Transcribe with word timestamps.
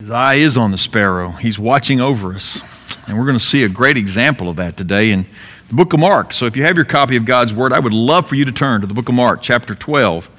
His 0.00 0.10
eye 0.10 0.34
is 0.34 0.56
on 0.56 0.70
the 0.70 0.78
sparrow. 0.78 1.30
He's 1.30 1.58
watching 1.58 2.00
over 2.00 2.32
us. 2.32 2.62
And 3.08 3.18
we're 3.18 3.24
going 3.24 3.36
to 3.36 3.44
see 3.44 3.64
a 3.64 3.68
great 3.68 3.96
example 3.96 4.48
of 4.48 4.54
that 4.54 4.76
today 4.76 5.10
in 5.10 5.26
the 5.66 5.74
book 5.74 5.92
of 5.92 5.98
Mark. 5.98 6.32
So 6.32 6.46
if 6.46 6.54
you 6.54 6.62
have 6.62 6.76
your 6.76 6.84
copy 6.84 7.16
of 7.16 7.24
God's 7.24 7.52
Word, 7.52 7.72
I 7.72 7.80
would 7.80 7.92
love 7.92 8.28
for 8.28 8.36
you 8.36 8.44
to 8.44 8.52
turn 8.52 8.80
to 8.82 8.86
the 8.86 8.94
book 8.94 9.08
of 9.08 9.16
Mark, 9.16 9.42
chapter 9.42 9.74
12. 9.74 10.30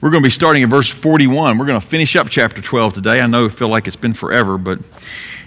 We're 0.00 0.08
going 0.08 0.22
to 0.22 0.26
be 0.26 0.32
starting 0.32 0.62
at 0.62 0.70
verse 0.70 0.88
41. 0.88 1.58
We're 1.58 1.66
going 1.66 1.78
to 1.78 1.86
finish 1.86 2.16
up 2.16 2.30
chapter 2.30 2.62
12 2.62 2.94
today. 2.94 3.20
I 3.20 3.26
know 3.26 3.44
I 3.44 3.48
feel 3.50 3.68
like 3.68 3.86
it's 3.86 3.96
been 3.96 4.14
forever, 4.14 4.56
but 4.56 4.78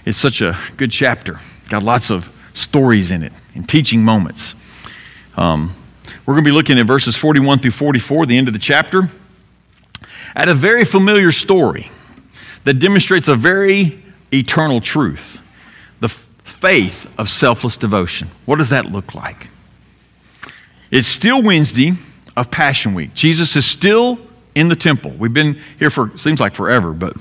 it's 0.06 0.16
such 0.18 0.40
a 0.42 0.56
good 0.76 0.92
chapter. 0.92 1.40
Got 1.70 1.82
lots 1.82 2.08
of 2.08 2.30
stories 2.54 3.10
in 3.10 3.24
it 3.24 3.32
and 3.56 3.68
teaching 3.68 4.04
moments. 4.04 4.54
Um, 5.36 5.74
we're 6.24 6.34
going 6.34 6.44
to 6.44 6.48
be 6.48 6.54
looking 6.54 6.78
at 6.78 6.86
verses 6.86 7.16
41 7.16 7.58
through 7.58 7.72
44, 7.72 8.26
the 8.26 8.38
end 8.38 8.46
of 8.46 8.52
the 8.52 8.60
chapter, 8.60 9.10
at 10.36 10.48
a 10.48 10.54
very 10.54 10.84
familiar 10.84 11.32
story 11.32 11.90
that 12.64 12.74
demonstrates 12.74 13.28
a 13.28 13.36
very 13.36 14.02
eternal 14.32 14.80
truth 14.80 15.38
the 16.00 16.08
faith 16.08 17.06
of 17.18 17.28
selfless 17.28 17.76
devotion. 17.76 18.30
What 18.46 18.56
does 18.56 18.70
that 18.70 18.86
look 18.86 19.14
like? 19.14 19.48
It's 20.90 21.08
still 21.08 21.42
Wednesday 21.42 21.92
of 22.36 22.50
Passion 22.50 22.94
Week. 22.94 23.14
Jesus 23.14 23.54
is 23.56 23.66
still 23.66 24.18
in 24.54 24.68
the 24.68 24.76
temple. 24.76 25.12
We've 25.12 25.32
been 25.32 25.58
here 25.78 25.90
for, 25.90 26.16
seems 26.16 26.40
like 26.40 26.54
forever, 26.54 26.92
but 26.92 27.16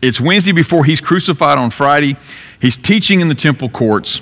it's 0.00 0.20
Wednesday 0.20 0.52
before 0.52 0.84
he's 0.84 1.00
crucified 1.00 1.58
on 1.58 1.70
Friday. 1.70 2.16
He's 2.60 2.76
teaching 2.76 3.20
in 3.20 3.28
the 3.28 3.34
temple 3.34 3.68
courts. 3.68 4.20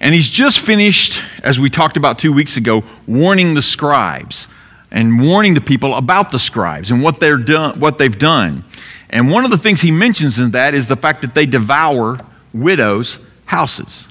And 0.00 0.14
he's 0.14 0.30
just 0.30 0.60
finished, 0.60 1.22
as 1.42 1.58
we 1.58 1.68
talked 1.70 1.96
about 1.96 2.18
two 2.18 2.32
weeks 2.32 2.56
ago, 2.56 2.84
warning 3.06 3.54
the 3.54 3.62
scribes 3.62 4.46
and 4.90 5.20
warning 5.20 5.54
the 5.54 5.60
people 5.60 5.94
about 5.96 6.30
the 6.30 6.38
scribes 6.38 6.90
and 6.90 7.02
what, 7.02 7.20
they're 7.20 7.36
done, 7.36 7.80
what 7.80 7.98
they've 7.98 8.16
done. 8.18 8.64
And 9.10 9.30
one 9.30 9.44
of 9.44 9.50
the 9.50 9.58
things 9.58 9.80
he 9.80 9.90
mentions 9.90 10.38
in 10.38 10.50
that 10.52 10.74
is 10.74 10.86
the 10.86 10.96
fact 10.96 11.22
that 11.22 11.34
they 11.34 11.46
devour 11.46 12.20
widows' 12.52 13.18
houses. 13.46 14.06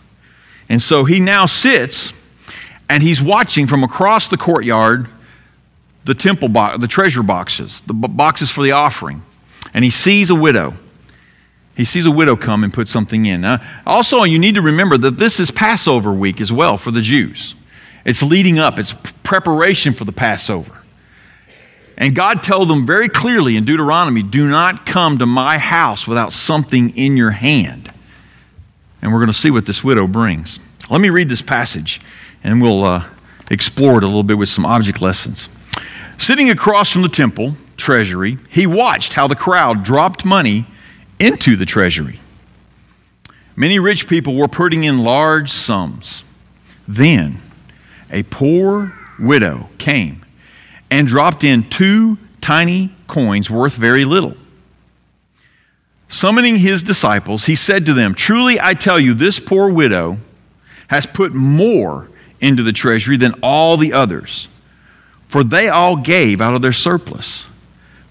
And 0.70 0.82
so 0.82 1.06
he 1.06 1.20
now 1.20 1.46
sits 1.46 2.14
and 2.90 3.04
he's 3.04 3.22
watching 3.22 3.68
from 3.68 3.84
across 3.84 4.28
the 4.30 4.38
courtyard 4.38 5.08
the 6.06 6.14
temple 6.14 6.48
box, 6.48 6.80
the 6.80 6.88
treasure 6.88 7.22
boxes, 7.22 7.82
the 7.82 7.94
boxes 7.94 8.50
for 8.50 8.64
the 8.64 8.72
offering. 8.72 9.22
And 9.74 9.84
he 9.84 9.92
sees 9.92 10.30
a 10.30 10.36
widow. 10.36 10.74
He 11.76 11.86
sees 11.86 12.06
a 12.06 12.12
widow 12.12 12.36
come 12.36 12.64
and 12.64 12.74
put 12.74 12.88
something 12.88 13.26
in. 13.26 13.42
Now, 13.42 13.62
also, 13.86 14.24
you 14.24 14.40
need 14.40 14.56
to 14.56 14.62
remember 14.62 14.98
that 14.98 15.18
this 15.18 15.40
is 15.40 15.52
Passover 15.52 16.12
week 16.12 16.42
as 16.42 16.52
well 16.52 16.78
for 16.78 16.90
the 16.90 17.02
Jews. 17.02 17.54
It's 18.04 18.24
leading 18.24 18.58
up, 18.58 18.80
it's 18.80 18.96
preparation 19.22 19.94
for 19.94 20.06
the 20.06 20.12
Passover. 20.14 20.72
And 21.98 22.16
God 22.16 22.44
told 22.44 22.70
them 22.70 22.86
very 22.86 23.10
clearly 23.10 23.58
in 23.58 23.66
Deuteronomy 23.66 24.22
do 24.22 24.48
not 24.48 24.86
come 24.86 25.18
to 25.18 25.26
my 25.26 25.58
house 25.58 26.08
without 26.08 26.32
something 26.32 26.96
in 26.96 27.18
your 27.18 27.32
hand. 27.32 27.92
And 29.02 29.12
we're 29.12 29.20
going 29.20 29.32
to 29.32 29.38
see 29.38 29.52
what 29.52 29.66
this 29.66 29.84
widow 29.84 30.08
brings. 30.08 30.60
Let 30.90 31.02
me 31.02 31.10
read 31.10 31.28
this 31.28 31.42
passage 31.42 32.00
and 32.44 32.62
we'll 32.62 32.86
uh, 32.86 33.06
explore 33.50 33.98
it 33.98 34.04
a 34.04 34.08
little 34.08 34.24
bit 34.24 34.38
with 34.38 34.50
some 34.50 34.66
object 34.66 35.02
lessons. 35.02 35.50
Sitting 36.20 36.50
across 36.50 36.92
from 36.92 37.02
the 37.02 37.10
temple 37.10 37.58
treasury, 37.78 38.38
he 38.50 38.68
watched 38.68 39.14
how 39.14 39.28
the 39.28 39.36
crowd 39.36 39.84
dropped 39.84 40.24
money 40.24 40.68
into 41.20 41.56
the 41.56 41.66
treasury. 41.66 42.20
Many 43.56 43.80
rich 43.80 44.08
people 44.08 44.36
were 44.36 44.48
putting 44.48 44.84
in 44.84 45.04
large 45.04 45.52
sums. 45.52 46.24
Then 46.88 47.42
a 48.12 48.22
poor 48.24 48.94
widow 49.20 49.70
came 49.80 50.24
and 50.90 51.08
dropped 51.08 51.44
in 51.44 51.70
two 51.70 52.18
tiny 52.42 52.92
coins 53.08 53.50
worth 53.50 53.74
very 53.74 54.06
little. 54.06 54.36
Summoning 56.10 56.58
his 56.58 56.84
disciples, 56.84 57.46
he 57.46 57.56
said 57.56 57.86
to 57.86 57.94
them, 57.94 58.16
Truly 58.16 58.60
I 58.60 58.74
tell 58.74 59.00
you, 59.00 59.14
this 59.14 59.40
poor 59.40 59.70
widow 59.70 60.18
has 60.88 61.06
put 61.06 61.34
more 61.34 62.08
into 62.40 62.64
the 62.64 62.72
treasury 62.72 63.18
than 63.18 63.34
all 63.44 63.76
the 63.76 63.92
others, 63.92 64.48
for 65.28 65.44
they 65.44 65.68
all 65.68 65.98
gave 65.98 66.40
out 66.40 66.54
of 66.54 66.62
their 66.62 66.74
surplus. 66.74 67.46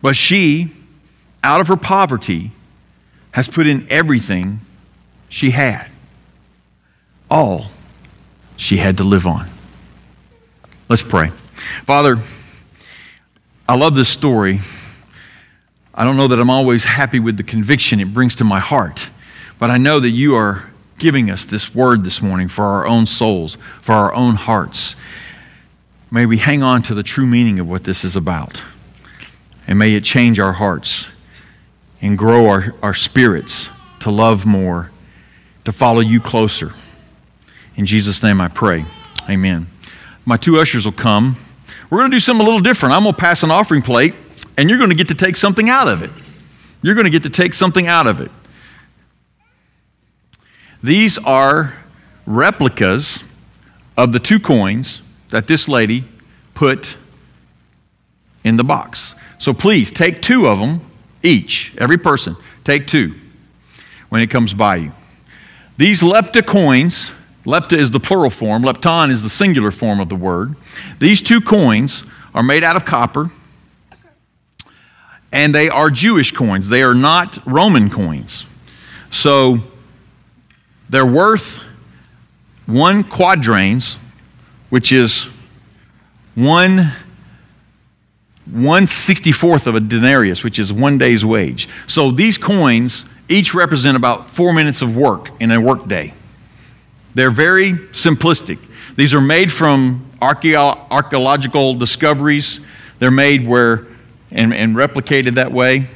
But 0.03 0.15
she, 0.15 0.73
out 1.43 1.61
of 1.61 1.69
her 1.69 1.77
poverty, 1.77 2.53
has 3.31 3.49
put 3.49 3.67
in 3.67 3.87
everything 3.91 4.61
she 5.29 5.51
had, 5.51 5.89
all 7.31 7.69
she 8.57 8.77
had 8.77 8.99
to 8.99 9.05
live 9.05 9.27
on. 9.27 9.49
Let's 10.89 11.03
pray. 11.03 11.31
Father, 11.85 12.21
I 13.69 13.75
love 13.75 13.97
this 13.97 14.09
story. 14.09 14.61
I 15.93 16.05
don't 16.05 16.17
know 16.17 16.29
that 16.29 16.39
I'm 16.39 16.51
always 16.51 16.85
happy 16.85 17.19
with 17.19 17.37
the 17.37 17.43
conviction 17.43 17.99
it 17.99 18.15
brings 18.15 18.37
to 18.37 18.45
my 18.45 18.61
heart, 18.61 19.09
but 19.59 19.71
I 19.71 19.77
know 19.77 19.99
that 19.99 20.11
you 20.11 20.37
are 20.37 20.71
giving 20.99 21.31
us 21.31 21.45
this 21.45 21.75
word 21.75 22.05
this 22.05 22.23
morning 22.23 22.47
for 22.47 22.65
our 22.65 22.87
own 22.87 23.07
souls, 23.07 23.59
for 23.83 23.93
our 23.93 24.15
own 24.15 24.37
hearts. 24.37 24.95
May 26.13 26.27
we 26.27 26.39
hang 26.39 26.63
on 26.63 26.83
to 26.85 26.95
the 26.95 27.03
true 27.03 27.27
meaning 27.27 27.59
of 27.59 27.69
what 27.69 27.83
this 27.83 28.05
is 28.05 28.15
about. 28.15 28.63
And 29.67 29.81
may 29.81 29.95
it 29.95 30.05
change 30.05 30.39
our 30.39 30.53
hearts 30.53 31.09
and 32.01 32.17
grow 32.17 32.47
our, 32.47 32.73
our 32.83 32.95
spirits 32.95 33.69
to 34.01 34.13
love 34.13 34.47
more, 34.47 34.93
to 35.65 35.73
follow 35.73 36.01
you 36.01 36.21
closer. 36.21 36.73
In 37.75 37.85
Jesus' 37.85 38.23
name 38.23 38.41
I 38.41 38.47
pray. 38.47 38.85
Amen. 39.29 39.67
My 40.25 40.37
two 40.37 40.61
ushers 40.61 40.85
will 40.85 40.93
come. 40.93 41.37
We're 41.91 41.99
going 41.99 42.11
to 42.11 42.17
do 42.17 42.21
something 42.21 42.41
a 42.41 42.45
little 42.45 42.61
different. 42.61 42.95
I'm 42.95 43.03
going 43.03 43.15
to 43.15 43.21
pass 43.21 43.43
an 43.43 43.51
offering 43.51 43.83
plate, 43.83 44.15
and 44.57 44.69
you're 44.69 44.79
going 44.79 44.91
to 44.91 44.97
get 44.97 45.09
to 45.09 45.15
take 45.15 45.37
something 45.37 45.71
out 45.71 45.89
of 45.89 46.03
it. 46.03 46.11
You're 46.83 46.95
going 46.95 47.05
to 47.05 47.11
get 47.11 47.23
to 47.23 47.31
take 47.31 47.55
something 47.55 47.87
out 47.87 48.07
of 48.07 48.21
it. 48.21 48.31
These 50.83 51.19
are 51.19 51.75
replicas 52.27 53.23
of 53.97 54.13
the 54.13 54.19
two 54.19 54.39
coins 54.39 55.01
that 55.31 55.47
this 55.47 55.69
lady 55.69 56.05
put 56.55 56.97
in 58.45 58.57
the 58.57 58.65
box. 58.65 59.15
So 59.39 59.53
please 59.53 59.93
take 59.93 60.23
two 60.23 60.47
of 60.47 60.59
them 60.59 60.81
each, 61.23 61.75
every 61.79 61.99
person. 61.99 62.37
Take 62.65 62.87
two 62.87 63.15
when 64.09 64.23
it 64.23 64.31
comes 64.31 64.55
by 64.55 64.77
you. 64.77 64.93
These 65.77 66.03
lepta 66.03 66.47
coins 66.47 67.11
Lepta 67.47 67.79
is 67.79 67.93
the 67.93 68.01
plural 68.01 68.29
form, 68.29 68.65
lepton 68.65 69.11
is 69.11 69.23
the 69.23 69.31
singular 69.31 69.71
form 69.71 70.01
of 70.01 70.09
the 70.09 70.17
word. 70.17 70.57
These 70.99 71.23
two 71.23 71.41
coins 71.41 72.03
are 72.35 72.43
made 72.43 72.65
out 72.65 72.75
of 72.75 72.85
copper, 72.85 73.31
and 75.33 75.55
they 75.55 75.69
are 75.69 75.89
Jewish 75.89 76.33
coins. 76.33 76.69
They 76.69 76.83
are 76.83 76.95
not 76.95 77.39
Roman 77.47 77.89
coins. 77.89 78.45
So 79.13 79.61
they're 80.91 81.07
worth 81.07 81.63
one 82.67 83.05
quadrans, 83.05 83.97
which 84.71 84.91
is 84.91 85.27
one 86.35 86.93
one 88.51 88.87
sixty 88.87 89.33
fourth 89.33 89.67
of 89.67 89.75
a 89.75 89.81
denarius, 89.81 90.45
which 90.45 90.59
is 90.59 90.73
one 90.73 90.99
day's 90.99 91.25
wage. 91.25 91.69
So 91.87 92.11
these 92.11 92.39
coins 92.39 93.05
each 93.29 93.55
represent 93.55 93.97
about 93.97 94.31
four 94.31 94.53
minutes 94.53 94.83
of 94.83 94.97
work 94.97 95.31
in 95.41 95.51
a 95.51 95.61
workday. 95.61 96.13
They're 97.17 97.31
very 97.31 97.73
simplistic. 97.93 98.59
These 98.95 99.15
are 99.15 99.23
made 99.23 99.51
from 99.51 100.05
archaeological 100.21 101.75
discoveries. 101.75 102.61
They're 102.99 103.11
made 103.11 103.47
where 103.47 103.87
and, 104.31 104.53
and 104.53 104.77
replicated 104.77 105.37
that 105.37 105.51
way. 105.51 105.89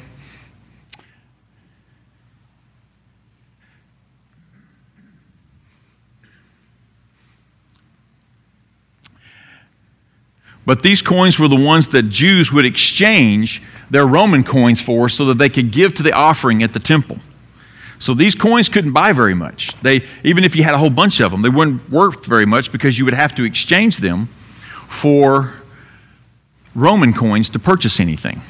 But 10.65 10.81
these 10.81 11.03
coins 11.03 11.37
were 11.37 11.47
the 11.47 11.55
ones 11.55 11.89
that 11.89 12.09
Jews 12.09 12.51
would 12.51 12.65
exchange 12.65 13.61
their 13.91 14.07
Roman 14.07 14.43
coins 14.43 14.81
for 14.81 15.07
so 15.07 15.25
that 15.25 15.37
they 15.37 15.49
could 15.49 15.71
give 15.71 15.93
to 15.95 16.03
the 16.03 16.13
offering 16.13 16.63
at 16.63 16.73
the 16.73 16.79
temple. 16.79 17.19
So 18.01 18.15
these 18.15 18.33
coins 18.33 18.67
couldn't 18.67 18.93
buy 18.93 19.13
very 19.13 19.35
much. 19.35 19.79
They, 19.83 20.03
even 20.23 20.43
if 20.43 20.55
you 20.55 20.63
had 20.63 20.73
a 20.73 20.77
whole 20.79 20.89
bunch 20.89 21.21
of 21.21 21.29
them, 21.29 21.43
they 21.43 21.49
weren't 21.49 21.87
worth 21.87 22.25
very 22.25 22.47
much 22.47 22.71
because 22.71 22.97
you 22.97 23.05
would 23.05 23.13
have 23.13 23.35
to 23.35 23.43
exchange 23.43 23.97
them 23.97 24.27
for 24.89 25.53
Roman 26.73 27.13
coins 27.13 27.47
to 27.51 27.59
purchase 27.59 27.99
anything. 27.99 28.41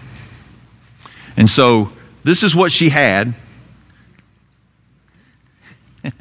And 1.36 1.50
so 1.50 1.92
this 2.24 2.44
is 2.44 2.56
what 2.56 2.72
she 2.72 2.88
had. 2.88 3.36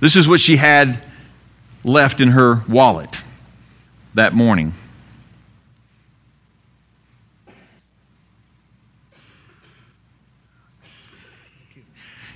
this 0.00 0.14
is 0.14 0.28
what 0.28 0.38
she 0.38 0.56
had 0.56 1.04
left 1.82 2.20
in 2.20 2.28
her 2.28 2.62
wallet 2.68 3.18
that 4.14 4.34
morning. 4.34 4.72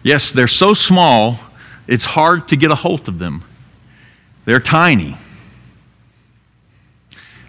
Yes, 0.02 0.32
they're 0.32 0.48
so 0.48 0.74
small, 0.74 1.38
it's 1.86 2.04
hard 2.04 2.48
to 2.48 2.56
get 2.56 2.70
a 2.70 2.74
hold 2.74 3.08
of 3.08 3.18
them. 3.18 3.44
They're 4.44 4.60
tiny. 4.60 5.16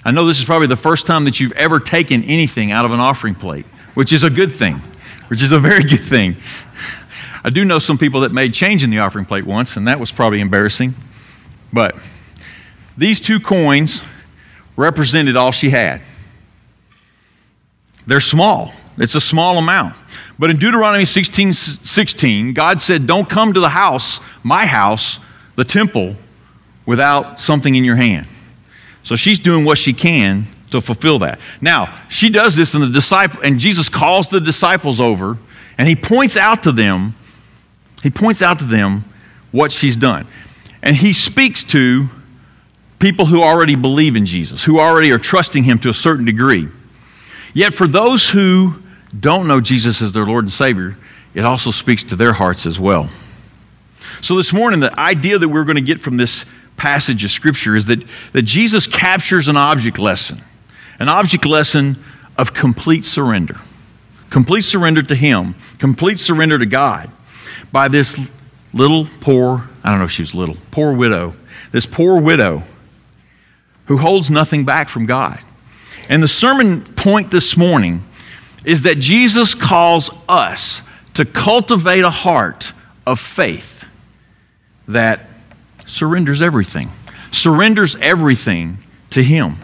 I 0.06 0.12
know 0.12 0.26
this 0.26 0.40
is 0.40 0.46
probably 0.46 0.68
the 0.68 0.76
first 0.76 1.08
time 1.08 1.26
that 1.26 1.40
you've 1.40 1.54
ever 1.54 1.80
taken 1.80 2.24
anything 2.24 2.72
out 2.72 2.86
of 2.86 2.92
an 2.92 3.00
offering 3.00 3.36
plate, 3.36 3.66
which 3.94 4.12
is 4.12 4.24
a 4.24 4.30
good 4.30 4.52
thing, 4.54 4.82
which 5.28 5.42
is 5.42 5.52
a 5.52 5.60
very 5.60 5.84
good 5.84 6.04
thing. 6.04 6.36
I 7.44 7.50
do 7.50 7.66
know 7.66 7.80
some 7.80 7.98
people 7.98 8.22
that 8.22 8.32
made 8.32 8.54
change 8.54 8.84
in 8.84 8.90
the 8.90 9.00
offering 9.00 9.26
plate 9.26 9.46
once, 9.46 9.76
and 9.76 9.88
that 9.88 10.00
was 10.00 10.12
probably 10.12 10.40
embarrassing. 10.40 10.94
But 11.72 11.96
these 12.98 13.20
two 13.20 13.40
coins 13.40 14.04
represented 14.76 15.36
all 15.36 15.52
she 15.52 15.70
had. 15.70 16.02
They're 18.06 18.22
small, 18.22 18.74
it's 18.98 19.16
a 19.16 19.22
small 19.22 19.58
amount. 19.58 19.96
But 20.38 20.50
in 20.50 20.58
Deuteronomy 20.58 21.06
16 21.06 21.54
16, 21.54 22.54
God 22.54 22.82
said, 22.82 23.06
Don't 23.06 23.30
come 23.30 23.54
to 23.54 23.60
the 23.60 23.70
house, 23.70 24.20
my 24.44 24.66
house, 24.66 25.20
the 25.56 25.64
temple, 25.64 26.16
without 26.86 27.40
something 27.40 27.76
in 27.76 27.84
your 27.84 27.96
hand. 27.96 28.28
So 29.04 29.16
she's 29.16 29.40
doing 29.40 29.66
what 29.66 29.78
she 29.78 29.94
can 29.94 30.48
to 30.72 30.82
fulfill 30.82 31.20
that. 31.20 31.40
Now, 31.62 32.02
she 32.10 32.30
does 32.30 32.56
this, 32.56 32.74
and 32.74 32.84
the 32.84 32.90
disciple 32.90 33.42
and 33.44 33.60
Jesus 33.60 33.90
calls 33.90 34.30
the 34.30 34.42
disciples 34.42 35.00
over, 35.00 35.38
and 35.78 35.88
he 35.88 35.96
points 35.96 36.36
out 36.36 36.64
to 36.64 36.72
them, 36.72 37.16
he 38.02 38.10
points 38.10 38.42
out 38.42 38.60
to 38.60 38.66
them 38.66 39.06
what 39.52 39.72
she's 39.72 39.96
done. 39.96 40.28
And 40.82 40.96
he 40.96 41.14
speaks 41.14 41.64
to 41.66 42.10
people 43.00 43.26
who 43.26 43.42
already 43.42 43.76
believe 43.76 44.16
in 44.16 44.26
Jesus, 44.26 44.64
who 44.64 44.80
already 44.80 45.12
are 45.12 45.20
trusting 45.20 45.64
him 45.64 45.80
to 45.80 45.90
a 45.90 45.94
certain 45.94 46.26
degree. 46.26 46.68
Yet 47.54 47.74
for 47.74 47.88
those 47.88 48.28
who 48.30 48.83
don't 49.20 49.48
know 49.48 49.62
Jesus 49.62 50.02
as 50.02 50.14
their 50.14 50.26
Lord 50.26 50.46
and 50.46 50.52
Savior, 50.52 50.98
it 51.34 51.46
also 51.46 51.72
speaks 51.72 52.04
to 52.06 52.16
their 52.16 52.34
hearts 52.34 52.66
as 52.66 52.80
well. 52.80 53.10
So 54.22 54.38
this 54.38 54.54
morning, 54.54 54.80
the 54.80 54.98
idea 55.00 55.38
that 55.38 55.50
we're 55.50 55.66
going 55.66 55.76
to 55.76 55.82
get 55.82 56.00
from 56.00 56.18
this 56.18 56.46
passage 56.78 57.24
of 57.24 57.32
Scripture 57.32 57.76
is 57.76 57.86
that, 57.86 58.04
that 58.34 58.44
Jesus 58.44 58.88
captures 58.88 59.48
an 59.48 59.58
object 59.58 60.00
lesson, 60.00 60.42
an 61.00 61.10
object 61.10 61.46
lesson 61.46 62.04
of 62.38 62.54
complete 62.54 63.06
surrender. 63.06 63.60
Complete 64.30 64.62
surrender 64.62 65.04
to 65.04 65.16
Him, 65.16 65.56
complete 65.78 66.20
surrender 66.20 66.58
to 66.58 66.66
God 66.66 67.12
by 67.72 67.88
this 67.88 68.20
little 68.74 69.08
poor, 69.22 69.68
I 69.84 69.90
don't 69.90 70.00
know 70.00 70.06
if 70.06 70.12
she 70.12 70.24
was 70.24 70.34
little, 70.34 70.58
poor 70.72 70.94
widow, 70.94 71.36
this 71.72 71.86
poor 71.86 72.20
widow 72.20 72.64
who 73.86 73.98
holds 73.98 74.32
nothing 74.32 74.66
back 74.66 74.90
from 74.90 75.06
God. 75.06 75.40
And 76.10 76.24
the 76.24 76.28
sermon 76.28 76.82
point 76.82 77.32
this 77.32 77.56
morning 77.56 78.04
is 78.66 78.84
that 78.84 79.00
Jesus 79.00 79.56
calls 79.56 80.10
us 80.28 80.82
to 81.16 81.26
cultivate 81.26 82.04
a 82.04 82.10
heart 82.10 82.74
of 83.06 83.20
faith 83.20 83.86
that 84.88 85.28
surrenders 85.86 86.42
everything, 86.42 86.90
surrenders 87.32 87.96
everything 87.98 88.78
to 89.12 89.24
Him, 89.24 89.58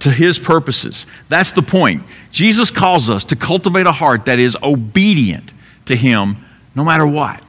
to 0.00 0.10
His 0.10 0.38
purposes. 0.38 1.06
That's 1.28 1.52
the 1.52 1.62
point. 1.62 2.04
Jesus 2.30 2.70
calls 2.70 3.10
us 3.10 3.24
to 3.24 3.36
cultivate 3.36 3.86
a 3.86 3.92
heart 3.92 4.26
that 4.26 4.38
is 4.38 4.56
obedient 4.62 5.52
to 5.86 5.96
Him 5.96 6.44
no 6.74 6.84
matter 6.84 7.06
what. 7.06 7.42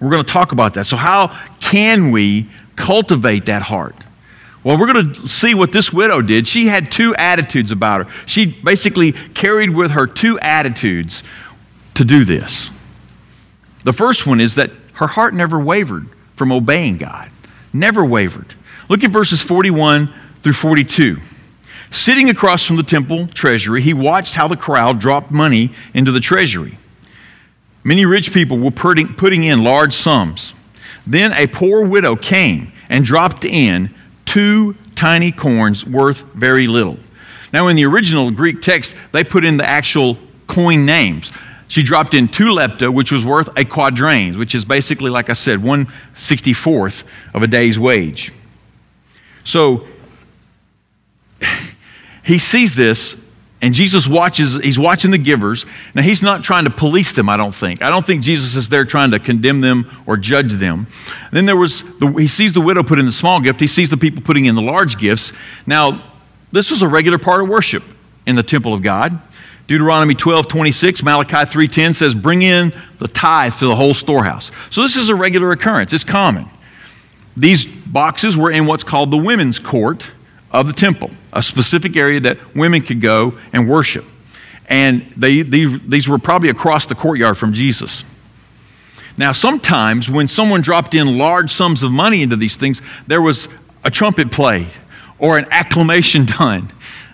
We're 0.00 0.10
going 0.10 0.24
to 0.24 0.32
talk 0.32 0.52
about 0.52 0.74
that. 0.74 0.86
So, 0.86 0.96
how 0.96 1.38
can 1.60 2.10
we 2.10 2.48
cultivate 2.76 3.46
that 3.46 3.62
heart? 3.62 3.94
Well, 4.62 4.78
we're 4.78 4.92
going 4.92 5.14
to 5.14 5.28
see 5.28 5.54
what 5.54 5.72
this 5.72 5.92
widow 5.92 6.20
did. 6.20 6.46
She 6.46 6.66
had 6.66 6.92
two 6.92 7.14
attitudes 7.16 7.70
about 7.70 8.06
her. 8.06 8.12
She 8.26 8.46
basically 8.46 9.12
carried 9.12 9.70
with 9.70 9.92
her 9.92 10.06
two 10.06 10.38
attitudes 10.40 11.22
to 11.94 12.04
do 12.04 12.24
this. 12.24 12.70
The 13.84 13.92
first 13.92 14.26
one 14.26 14.40
is 14.40 14.56
that 14.56 14.70
her 14.94 15.06
heart 15.06 15.32
never 15.32 15.58
wavered 15.58 16.08
from 16.36 16.52
obeying 16.52 16.98
God, 16.98 17.30
never 17.72 18.04
wavered. 18.04 18.54
Look 18.90 19.02
at 19.02 19.10
verses 19.10 19.40
41 19.40 20.12
through 20.42 20.52
42. 20.52 21.18
Sitting 21.90 22.28
across 22.28 22.64
from 22.64 22.76
the 22.76 22.82
temple 22.82 23.26
treasury, 23.28 23.80
he 23.80 23.94
watched 23.94 24.34
how 24.34 24.46
the 24.46 24.56
crowd 24.56 25.00
dropped 25.00 25.30
money 25.30 25.72
into 25.94 26.12
the 26.12 26.20
treasury. 26.20 26.78
Many 27.82 28.04
rich 28.04 28.32
people 28.32 28.58
were 28.58 28.70
putting 28.70 29.44
in 29.44 29.64
large 29.64 29.94
sums. 29.94 30.52
Then 31.06 31.32
a 31.32 31.46
poor 31.46 31.84
widow 31.84 32.14
came 32.14 32.72
and 32.90 33.04
dropped 33.04 33.44
in 33.44 33.94
two 34.30 34.76
tiny 34.94 35.32
corns 35.32 35.84
worth 35.84 36.22
very 36.34 36.68
little. 36.68 36.96
Now, 37.52 37.66
in 37.66 37.74
the 37.74 37.84
original 37.84 38.30
Greek 38.30 38.62
text, 38.62 38.94
they 39.10 39.24
put 39.24 39.44
in 39.44 39.56
the 39.56 39.66
actual 39.66 40.16
coin 40.46 40.86
names. 40.86 41.32
She 41.66 41.82
dropped 41.82 42.14
in 42.14 42.28
two 42.28 42.46
lepta, 42.46 42.94
which 42.94 43.10
was 43.10 43.24
worth 43.24 43.48
a 43.56 43.64
quadrans, 43.64 44.36
which 44.36 44.54
is 44.54 44.64
basically, 44.64 45.10
like 45.10 45.30
I 45.30 45.32
said, 45.32 45.58
164th 45.58 47.02
of 47.34 47.42
a 47.42 47.48
day's 47.48 47.76
wage. 47.76 48.32
So 49.42 49.88
he 52.24 52.38
sees 52.38 52.76
this 52.76 53.18
and 53.62 53.74
Jesus 53.74 54.06
watches, 54.06 54.54
he's 54.54 54.78
watching 54.78 55.10
the 55.10 55.18
givers. 55.18 55.66
Now, 55.94 56.02
he's 56.02 56.22
not 56.22 56.42
trying 56.42 56.64
to 56.64 56.70
police 56.70 57.12
them, 57.12 57.28
I 57.28 57.36
don't 57.36 57.54
think. 57.54 57.82
I 57.82 57.90
don't 57.90 58.06
think 58.06 58.22
Jesus 58.22 58.56
is 58.56 58.70
there 58.70 58.86
trying 58.86 59.10
to 59.10 59.18
condemn 59.18 59.60
them 59.60 59.90
or 60.06 60.16
judge 60.16 60.54
them. 60.54 60.86
Then 61.30 61.44
there 61.44 61.56
was, 61.56 61.82
the, 61.98 62.06
he 62.18 62.26
sees 62.26 62.54
the 62.54 62.60
widow 62.62 62.82
put 62.82 62.98
in 62.98 63.04
the 63.04 63.12
small 63.12 63.38
gift, 63.40 63.60
he 63.60 63.66
sees 63.66 63.90
the 63.90 63.98
people 63.98 64.22
putting 64.22 64.46
in 64.46 64.54
the 64.54 64.62
large 64.62 64.98
gifts. 64.98 65.32
Now, 65.66 66.02
this 66.52 66.70
was 66.70 66.80
a 66.80 66.88
regular 66.88 67.18
part 67.18 67.42
of 67.42 67.48
worship 67.48 67.82
in 68.26 68.34
the 68.34 68.42
temple 68.42 68.72
of 68.72 68.82
God. 68.82 69.20
Deuteronomy 69.66 70.14
12, 70.14 70.48
26, 70.48 71.02
Malachi 71.02 71.36
3.10 71.36 71.94
says, 71.94 72.14
bring 72.14 72.42
in 72.42 72.72
the 72.98 73.06
tithe 73.08 73.54
to 73.54 73.66
the 73.66 73.76
whole 73.76 73.94
storehouse. 73.94 74.50
So 74.70 74.82
this 74.82 74.96
is 74.96 75.10
a 75.10 75.14
regular 75.14 75.52
occurrence. 75.52 75.92
It's 75.92 76.02
common. 76.02 76.48
These 77.36 77.66
boxes 77.66 78.36
were 78.36 78.50
in 78.50 78.66
what's 78.66 78.82
called 78.82 79.10
the 79.10 79.16
women's 79.16 79.58
court 79.58 80.10
of 80.52 80.66
the 80.66 80.72
temple, 80.72 81.10
a 81.32 81.42
specific 81.42 81.96
area 81.96 82.20
that 82.20 82.54
women 82.54 82.82
could 82.82 83.00
go 83.00 83.38
and 83.52 83.68
worship. 83.68 84.04
And 84.68 85.12
they, 85.16 85.42
they, 85.42 85.64
these 85.64 86.08
were 86.08 86.18
probably 86.18 86.48
across 86.48 86.86
the 86.86 86.94
courtyard 86.94 87.36
from 87.36 87.52
Jesus. 87.52 88.04
Now, 89.16 89.32
sometimes 89.32 90.08
when 90.08 90.28
someone 90.28 90.60
dropped 90.60 90.94
in 90.94 91.18
large 91.18 91.52
sums 91.52 91.82
of 91.82 91.92
money 91.92 92.22
into 92.22 92.36
these 92.36 92.56
things, 92.56 92.80
there 93.06 93.20
was 93.20 93.48
a 93.84 93.90
trumpet 93.90 94.30
played 94.30 94.70
or 95.18 95.38
an 95.38 95.46
acclamation 95.50 96.24
done. 96.38 96.72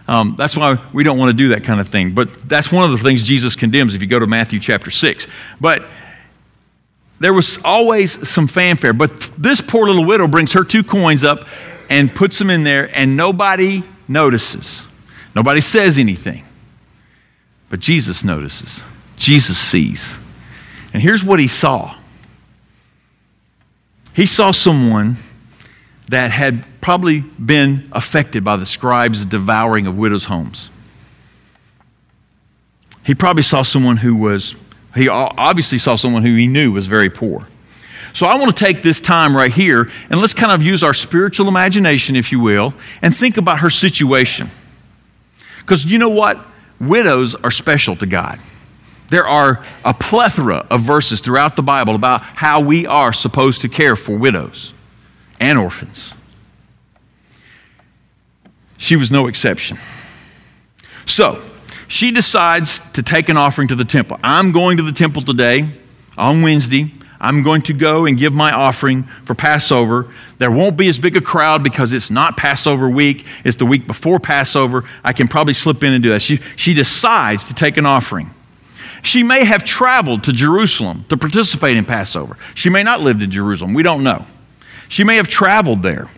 Um, 0.09 0.37
that's 0.39 0.56
why 0.56 0.79
we 0.93 1.03
don't 1.03 1.19
want 1.19 1.31
to 1.31 1.37
do 1.37 1.49
that 1.49 1.65
kind 1.65 1.81
of 1.81 1.89
thing. 1.89 2.15
But 2.15 2.49
that's 2.49 2.71
one 2.71 2.85
of 2.85 2.97
the 2.97 3.03
things 3.03 3.23
Jesus 3.23 3.56
condemns 3.56 3.94
if 3.94 4.00
you 4.00 4.06
go 4.06 4.19
to 4.19 4.27
Matthew 4.27 4.61
chapter 4.61 4.91
6. 4.91 5.27
But 5.61 5.85
there 7.19 7.32
was 7.32 7.59
always 7.65 8.29
some 8.29 8.47
fanfare. 8.47 8.93
But 8.93 9.19
this 9.37 9.61
poor 9.61 9.87
little 9.87 10.05
widow 10.05 10.29
brings 10.29 10.53
her 10.53 10.62
two 10.62 10.85
coins 10.85 11.25
up 11.25 11.49
and 11.88 12.15
puts 12.15 12.38
them 12.38 12.50
in 12.50 12.65
there, 12.65 12.91
and 12.97 13.17
nobody 13.17 13.85
notices. 14.09 14.87
Nobody 15.35 15.61
says 15.61 15.99
anything. 15.99 16.44
But 17.69 17.81
Jesus 17.81 18.25
notices. 18.25 18.83
Jesus 19.17 19.59
sees. 19.59 20.12
And 20.93 21.03
here's 21.03 21.25
what 21.25 21.38
he 21.38 21.49
saw 21.49 21.97
he 24.15 24.25
saw 24.25 24.51
someone 24.51 25.19
that 26.08 26.31
had 26.31 26.65
probably 26.81 27.20
been 27.20 27.87
affected 27.93 28.43
by 28.43 28.56
the 28.56 28.65
scribes' 28.65 29.27
devouring 29.27 29.87
of 29.87 29.99
widows' 29.99 30.25
homes. 30.25 30.70
He 33.05 33.15
probably 33.15 33.43
saw 33.43 33.63
someone 33.63 33.99
who 33.99 34.15
was, 34.15 34.56
he 34.94 35.08
obviously 35.08 35.77
saw 35.77 35.96
someone 35.96 36.22
who 36.22 36.34
he 36.34 36.46
knew 36.46 36.72
was 36.72 36.87
very 36.87 37.10
poor. 37.10 37.46
So 38.17 38.25
I 38.25 38.37
want 38.37 38.56
to 38.56 38.65
take 38.65 38.81
this 38.81 39.03
time 39.03 39.37
right 39.37 39.53
here 39.53 39.91
and 40.08 40.23
let's 40.23 40.32
kind 40.32 40.51
of 40.51 40.63
use 40.63 40.82
our 40.82 40.94
spiritual 40.94 41.49
imagination, 41.49 42.17
if 42.17 42.32
you 42.32 42.41
will, 42.41 42.73
and 43.03 43.15
think 43.15 43.37
about 43.37 43.58
her 43.58 43.69
situation. 43.69 44.51
Because 45.58 45.85
you 45.85 45.99
know 45.99 46.08
what? 46.08 46.43
Widows 46.81 47.35
are 47.35 47.51
special 47.51 47.94
to 47.96 48.06
God. 48.06 48.41
There 49.11 49.29
are 49.29 49.63
a 49.85 49.93
plethora 49.93 50.67
of 50.70 50.81
verses 50.81 51.20
throughout 51.20 51.56
the 51.56 51.63
Bible 51.63 51.94
about 51.94 52.23
how 52.23 52.58
we 52.58 52.87
are 52.87 53.13
supposed 53.13 53.61
to 53.61 53.69
care 53.69 53.96
for 53.96 54.17
widows 54.17 54.73
and 55.39 55.58
orphans. 55.58 56.15
She 58.79 58.96
was 58.96 59.11
no 59.11 59.27
exception. 59.27 59.79
So, 61.05 61.43
she 61.87 62.13
decides 62.13 62.81
to 62.94 63.03
take 63.03 63.29
an 63.29 63.37
offering 63.37 63.69
to 63.69 63.75
the 63.75 63.85
temple. 63.85 64.19
I'm 64.23 64.53
going 64.53 64.79
to 64.79 64.82
the 64.82 64.93
temple 64.93 65.20
today 65.20 65.70
on 66.17 66.41
Wednesday. 66.41 66.94
I'm 67.20 67.43
going 67.43 67.63
to 67.63 67.73
go 67.73 68.06
and 68.06 68.19
give 68.19 68.32
my 68.32 68.53
offering 68.53 69.05
for 69.25 69.35
Passover. 69.35 70.13
There 70.39 70.51
won't 70.51 70.77
be 70.77 70.89
as 70.89 70.99
big 70.99 71.17
a 71.17 71.20
crowd 71.20 71.63
because 71.63 71.93
it's 71.93 72.11
not 72.11 72.37
Passover 72.37 72.89
week, 72.91 73.25
it's 73.44 73.56
the 73.56 73.67
week 73.67 73.87
before 73.87 74.19
Passover. 74.20 74.85
I 75.03 75.13
can 75.13 75.29
probably 75.29 75.55
slip 75.55 75.82
in 75.82 75.93
and 75.93 76.03
do 76.03 76.11
that. 76.11 76.20
She, 76.20 76.41
she 76.56 76.75
decides 76.75 77.44
to 77.44 77.55
take 77.55 77.77
an 77.77 77.87
offering. 77.87 78.31
She 79.03 79.23
may 79.23 79.44
have 79.44 79.65
traveled 79.65 80.25
to 80.25 80.32
Jerusalem 80.32 81.05
to 81.08 81.17
participate 81.17 81.77
in 81.77 81.85
Passover. 81.85 82.37
She 82.55 82.70
may 82.70 82.82
not 82.82 83.01
live 83.01 83.23
in 83.23 83.31
Jerusalem. 83.31 83.73
We 83.73 83.82
don't 83.82 84.03
know. 84.03 84.27
She 84.89 85.05
may 85.05 85.17
have 85.17 85.29
traveled 85.29 85.82
there. 85.82 86.08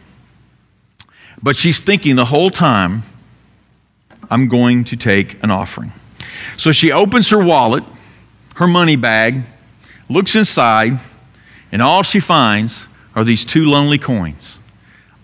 But 1.42 1.56
she's 1.56 1.80
thinking 1.80 2.16
the 2.16 2.24
whole 2.24 2.50
time, 2.50 3.02
I'm 4.30 4.48
going 4.48 4.84
to 4.84 4.96
take 4.96 5.42
an 5.42 5.50
offering. 5.50 5.92
So 6.56 6.72
she 6.72 6.90
opens 6.90 7.28
her 7.30 7.42
wallet, 7.42 7.84
her 8.56 8.66
money 8.66 8.96
bag, 8.96 9.44
looks 10.08 10.34
inside, 10.36 11.00
and 11.72 11.82
all 11.82 12.02
she 12.02 12.20
finds 12.20 12.84
are 13.14 13.24
these 13.24 13.44
two 13.44 13.66
lonely 13.66 13.98
coins. 13.98 14.58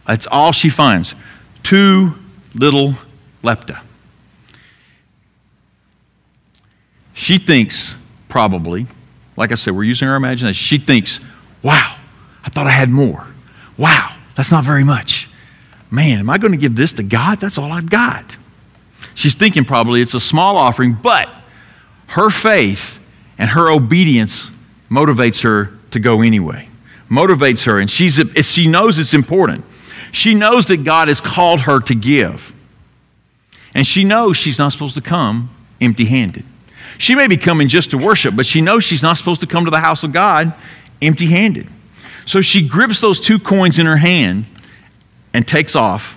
That's 0.06 0.26
all 0.30 0.52
she 0.52 0.68
finds. 0.68 1.14
Two 1.62 2.14
little 2.54 2.94
lepta. 3.42 3.80
She 7.14 7.38
thinks, 7.38 7.94
probably, 8.28 8.86
like 9.36 9.52
I 9.52 9.54
said, 9.54 9.74
we're 9.74 9.84
using 9.84 10.08
our 10.08 10.16
imagination. 10.16 10.54
She 10.54 10.78
thinks, 10.78 11.20
wow, 11.62 11.96
I 12.44 12.50
thought 12.50 12.66
I 12.66 12.70
had 12.70 12.90
more. 12.90 13.26
Wow, 13.76 14.14
that's 14.36 14.50
not 14.50 14.64
very 14.64 14.84
much. 14.84 15.28
Man, 15.90 16.18
am 16.18 16.28
I 16.28 16.38
going 16.38 16.52
to 16.52 16.58
give 16.58 16.74
this 16.74 16.92
to 16.94 17.02
God? 17.02 17.40
That's 17.40 17.56
all 17.56 17.70
I've 17.70 17.88
got. 17.88 18.36
She's 19.14 19.34
thinking 19.34 19.64
probably 19.64 20.02
it's 20.02 20.14
a 20.14 20.20
small 20.20 20.56
offering, 20.56 20.94
but 21.00 21.30
her 22.08 22.30
faith 22.30 23.00
and 23.38 23.48
her 23.50 23.70
obedience 23.70 24.50
motivates 24.94 25.42
her 25.42 25.72
to 25.90 25.98
go 25.98 26.22
anyway. 26.22 26.68
Motivates 27.10 27.64
her, 27.64 27.78
and 27.78 27.90
she's, 27.90 28.20
she 28.42 28.68
knows 28.68 28.98
it's 28.98 29.14
important. 29.14 29.64
She 30.12 30.34
knows 30.34 30.66
that 30.66 30.84
God 30.84 31.08
has 31.08 31.20
called 31.20 31.60
her 31.60 31.80
to 31.80 31.94
give. 31.94 32.54
And 33.74 33.86
she 33.86 34.04
knows 34.04 34.36
she's 34.36 34.58
not 34.58 34.70
supposed 34.72 34.94
to 34.94 35.00
come 35.00 35.50
empty 35.80 36.04
handed. 36.04 36.44
She 36.98 37.16
may 37.16 37.26
be 37.26 37.36
coming 37.36 37.68
just 37.68 37.90
to 37.90 37.98
worship, 37.98 38.36
but 38.36 38.46
she 38.46 38.60
knows 38.60 38.84
she's 38.84 39.02
not 39.02 39.18
supposed 39.18 39.40
to 39.40 39.48
come 39.48 39.64
to 39.64 39.70
the 39.70 39.80
house 39.80 40.04
of 40.04 40.12
God 40.12 40.54
empty 41.02 41.26
handed. 41.26 41.66
So 42.24 42.40
she 42.40 42.66
grips 42.66 43.00
those 43.00 43.18
two 43.18 43.38
coins 43.38 43.78
in 43.78 43.86
her 43.86 43.96
hand 43.96 44.46
and 45.34 45.46
takes 45.46 45.74
off, 45.74 46.16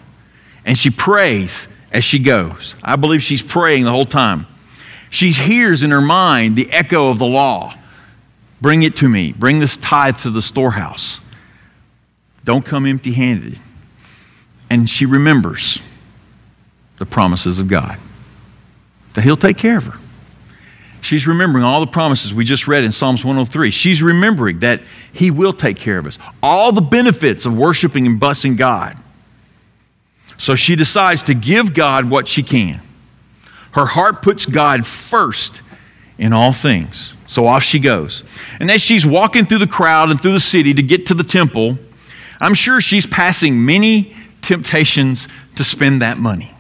and 0.64 0.78
she 0.78 0.92
prays 0.92 1.68
as 1.92 2.04
she 2.04 2.20
goes. 2.20 2.76
I 2.84 2.96
believe 2.96 3.24
she's 3.24 3.42
praying 3.42 3.86
the 3.86 3.92
whole 3.92 4.06
time. 4.06 4.46
She 5.10 5.32
hears 5.32 5.82
in 5.82 5.92
her 5.92 6.02
mind 6.02 6.56
the 6.56 6.72
echo 6.72 7.10
of 7.10 7.18
the 7.18 7.26
law 7.26 7.76
Bring 8.62 8.84
it 8.84 8.96
to 8.98 9.10
me, 9.10 9.34
bring 9.34 9.60
this 9.60 9.78
tithe 9.78 10.18
to 10.20 10.30
the 10.30 10.42
storehouse. 10.42 11.20
Don't 12.44 12.66
come 12.66 12.86
empty 12.86 13.12
handed. 13.12 13.60
And 14.70 14.90
she 14.90 15.06
remembers 15.06 15.80
the 16.98 17.06
promises 17.06 17.60
of 17.60 17.68
God 17.68 17.98
that 19.14 19.24
He'll 19.24 19.38
take 19.38 19.58
care 19.58 19.78
of 19.78 19.86
her. 19.86 20.00
She's 21.02 21.28
remembering 21.28 21.64
all 21.64 21.80
the 21.80 21.88
promises 21.88 22.34
we 22.34 22.44
just 22.44 22.68
read 22.68 22.84
in 22.84 22.92
Psalms 22.92 23.24
103. 23.24 23.70
She's 23.72 24.02
remembering 24.02 24.60
that 24.60 24.82
He 25.14 25.32
will 25.32 25.54
take 25.54 25.78
care 25.78 26.00
of 26.00 26.08
us. 26.08 26.18
All 26.42 26.72
the 26.72 26.82
benefits 26.82 27.46
of 27.46 27.56
worshiping 27.56 28.08
and 28.08 28.20
blessing 28.20 28.56
God. 28.56 28.98
So 30.38 30.56
she 30.56 30.76
decides 30.76 31.24
to 31.24 31.34
give 31.34 31.74
God 31.74 32.10
what 32.10 32.28
she 32.28 32.44
can. 32.44 32.82
Her 33.72 33.86
heart 33.86 34.22
puts 34.22 34.46
God 34.46 34.86
first 34.86 35.62
in 36.18 36.34
all 36.34 36.54
things. 36.54 37.14
So 37.28 37.46
off 37.46 37.62
she 37.62 37.80
goes. 37.80 38.24
And 38.60 38.72
as 38.72 38.82
she's 38.82 39.06
walking 39.06 39.46
through 39.46 39.60
the 39.60 39.68
crowd 39.68 40.10
and 40.10 40.20
through 40.20 40.32
the 40.32 40.40
city 40.40 40.74
to 40.74 40.82
get 40.82 41.06
to 41.08 41.14
the 41.14 41.24
temple, 41.24 41.78
I'm 42.40 42.54
sure 42.54 42.82
she's 42.82 43.06
passing 43.06 43.66
many 43.66 44.16
temptations 44.42 45.28
to 45.58 45.64
spend 45.64 46.02
that 46.02 46.18
money. 46.18 46.54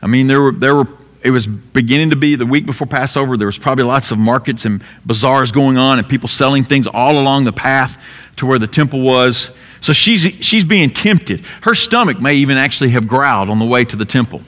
I 0.00 0.06
mean, 0.06 0.26
there 0.26 0.40
were, 0.40 0.52
there 0.52 0.76
were 0.76 0.88
it 1.22 1.30
was 1.30 1.46
beginning 1.46 2.10
to 2.10 2.16
be 2.16 2.36
the 2.36 2.46
week 2.46 2.64
before 2.64 2.86
Passover. 2.86 3.36
There 3.36 3.46
was 3.46 3.58
probably 3.58 3.84
lots 3.84 4.10
of 4.12 4.18
markets 4.18 4.64
and 4.64 4.84
bazaars 5.04 5.50
going 5.50 5.76
on 5.76 5.98
and 5.98 6.08
people 6.08 6.28
selling 6.28 6.64
things 6.64 6.86
all 6.86 7.18
along 7.18 7.44
the 7.44 7.52
path 7.52 8.00
to 8.36 8.46
where 8.46 8.58
the 8.58 8.68
temple 8.68 9.00
was. 9.00 9.50
So 9.80 9.92
she's, 9.92 10.22
she's 10.44 10.64
being 10.64 10.90
tempted. 10.90 11.40
Her 11.62 11.74
stomach 11.74 12.20
may 12.20 12.34
even 12.36 12.56
actually 12.56 12.90
have 12.90 13.08
growled 13.08 13.48
on 13.48 13.58
the 13.58 13.64
way 13.64 13.84
to 13.84 13.96
the 13.96 14.04
temple. 14.04 14.42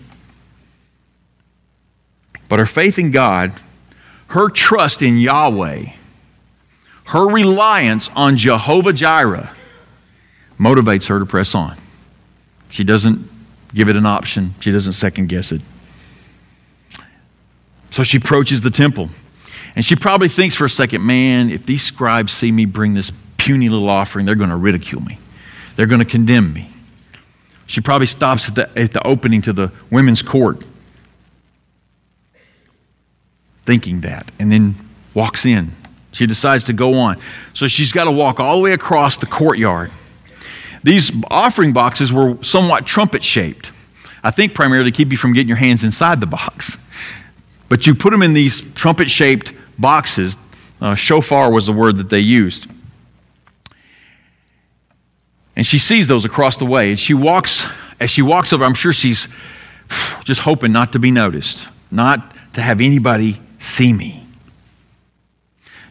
But 2.48 2.58
her 2.58 2.66
faith 2.66 2.98
in 2.98 3.10
God, 3.10 3.52
her 4.30 4.48
trust 4.48 5.02
in 5.02 5.18
Yahweh, 5.18 5.86
her 7.06 7.26
reliance 7.26 8.08
on 8.14 8.36
Jehovah 8.36 8.92
Jireh 8.92 9.50
motivates 10.58 11.08
her 11.08 11.18
to 11.18 11.26
press 11.26 11.54
on. 11.54 11.76
She 12.68 12.84
doesn't 12.84 13.28
give 13.74 13.88
it 13.88 13.96
an 13.96 14.06
option, 14.06 14.54
she 14.60 14.70
doesn't 14.70 14.92
second 14.92 15.28
guess 15.28 15.50
it. 15.50 15.60
So 17.90 18.04
she 18.04 18.18
approaches 18.18 18.60
the 18.60 18.70
temple. 18.70 19.10
And 19.74 19.84
she 19.84 19.96
probably 19.96 20.28
thinks 20.28 20.54
for 20.54 20.64
a 20.64 20.70
second, 20.70 21.04
man, 21.04 21.50
if 21.50 21.66
these 21.66 21.82
scribes 21.82 22.32
see 22.32 22.52
me 22.52 22.66
bring 22.66 22.94
this 22.94 23.10
puny 23.36 23.68
little 23.68 23.90
offering, 23.90 24.26
they're 24.26 24.36
going 24.36 24.50
to 24.50 24.56
ridicule 24.56 25.00
me. 25.02 25.18
They're 25.74 25.86
going 25.86 26.00
to 26.00 26.06
condemn 26.06 26.52
me. 26.52 26.72
She 27.66 27.80
probably 27.80 28.06
stops 28.06 28.48
at 28.48 28.54
the, 28.54 28.78
at 28.78 28.92
the 28.92 29.04
opening 29.04 29.42
to 29.42 29.52
the 29.52 29.72
women's 29.90 30.22
court 30.22 30.62
thinking 33.70 34.00
that 34.00 34.32
and 34.40 34.50
then 34.50 34.74
walks 35.14 35.46
in. 35.46 35.70
She 36.10 36.26
decides 36.26 36.64
to 36.64 36.72
go 36.72 36.94
on. 36.94 37.20
So 37.54 37.68
she's 37.68 37.92
got 37.92 38.06
to 38.06 38.10
walk 38.10 38.40
all 38.40 38.56
the 38.56 38.62
way 38.62 38.72
across 38.72 39.16
the 39.16 39.26
courtyard. 39.26 39.92
These 40.82 41.12
offering 41.30 41.72
boxes 41.72 42.12
were 42.12 42.36
somewhat 42.42 42.84
trumpet 42.84 43.22
shaped. 43.22 43.70
I 44.24 44.32
think 44.32 44.54
primarily 44.54 44.90
to 44.90 44.96
keep 44.96 45.12
you 45.12 45.16
from 45.16 45.34
getting 45.34 45.46
your 45.46 45.56
hands 45.56 45.84
inside 45.84 46.18
the 46.18 46.26
box. 46.26 46.78
But 47.68 47.86
you 47.86 47.94
put 47.94 48.10
them 48.10 48.22
in 48.22 48.32
these 48.32 48.60
trumpet 48.74 49.08
shaped 49.08 49.52
boxes. 49.78 50.36
Uh, 50.80 50.96
shofar 50.96 51.52
was 51.52 51.66
the 51.66 51.72
word 51.72 51.96
that 51.98 52.08
they 52.08 52.18
used. 52.18 52.66
And 55.54 55.64
she 55.64 55.78
sees 55.78 56.08
those 56.08 56.24
across 56.24 56.56
the 56.56 56.66
way. 56.66 56.90
And 56.90 56.98
she 56.98 57.14
walks, 57.14 57.64
as 58.00 58.10
she 58.10 58.22
walks 58.22 58.52
over, 58.52 58.64
I'm 58.64 58.74
sure 58.74 58.92
she's 58.92 59.28
just 60.24 60.40
hoping 60.40 60.72
not 60.72 60.90
to 60.94 60.98
be 60.98 61.12
noticed, 61.12 61.68
not 61.92 62.34
to 62.54 62.62
have 62.62 62.80
anybody 62.80 63.40
see 63.60 63.92
me. 63.92 64.26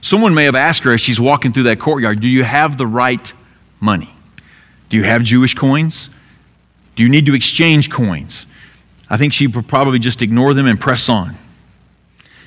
Someone 0.02 0.34
may 0.34 0.46
have 0.46 0.56
asked 0.56 0.84
her 0.84 0.94
as 0.94 1.00
she's 1.00 1.20
walking 1.20 1.54
through 1.54 1.64
that 1.64 1.80
courtyard, 1.80 2.20
Do 2.20 2.28
you 2.28 2.44
have 2.44 2.78
the 2.78 2.88
right 2.88 3.32
money? 3.80 4.14
Do 4.90 4.98
you 4.98 5.04
have 5.04 5.24
Jewish 5.24 5.54
coins? 5.54 6.10
Do 6.96 7.04
you 7.04 7.10
need 7.10 7.26
to 7.28 7.34
exchange 7.34 7.90
coins? 7.90 8.46
I 9.10 9.18
think 9.18 9.34
she 9.34 9.48
would 9.48 9.68
probably 9.68 10.00
just 10.00 10.22
ignore 10.22 10.54
them 10.54 10.68
and 10.68 10.80
press 10.80 11.08
on. 11.08 11.38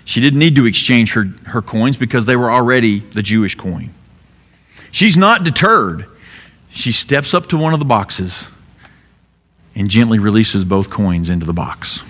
She 0.04 0.20
didn't 0.20 0.38
need 0.38 0.56
to 0.56 0.66
exchange 0.66 1.12
her, 1.12 1.24
her 1.46 1.62
coins 1.62 1.96
because 1.96 2.26
they 2.26 2.36
were 2.36 2.50
already 2.50 3.00
the 3.00 3.22
Jewish 3.22 3.54
coin. 3.54 3.94
She's 4.90 5.16
not 5.16 5.44
deterred. 5.44 6.06
She 6.70 6.92
steps 6.92 7.34
up 7.34 7.48
to 7.48 7.56
one 7.56 7.72
of 7.72 7.78
the 7.78 7.84
boxes 7.84 8.46
and 9.74 9.88
gently 9.88 10.18
releases 10.18 10.64
both 10.64 10.90
coins 10.90 11.30
into 11.30 11.46
the 11.46 11.52
box. 11.52 12.00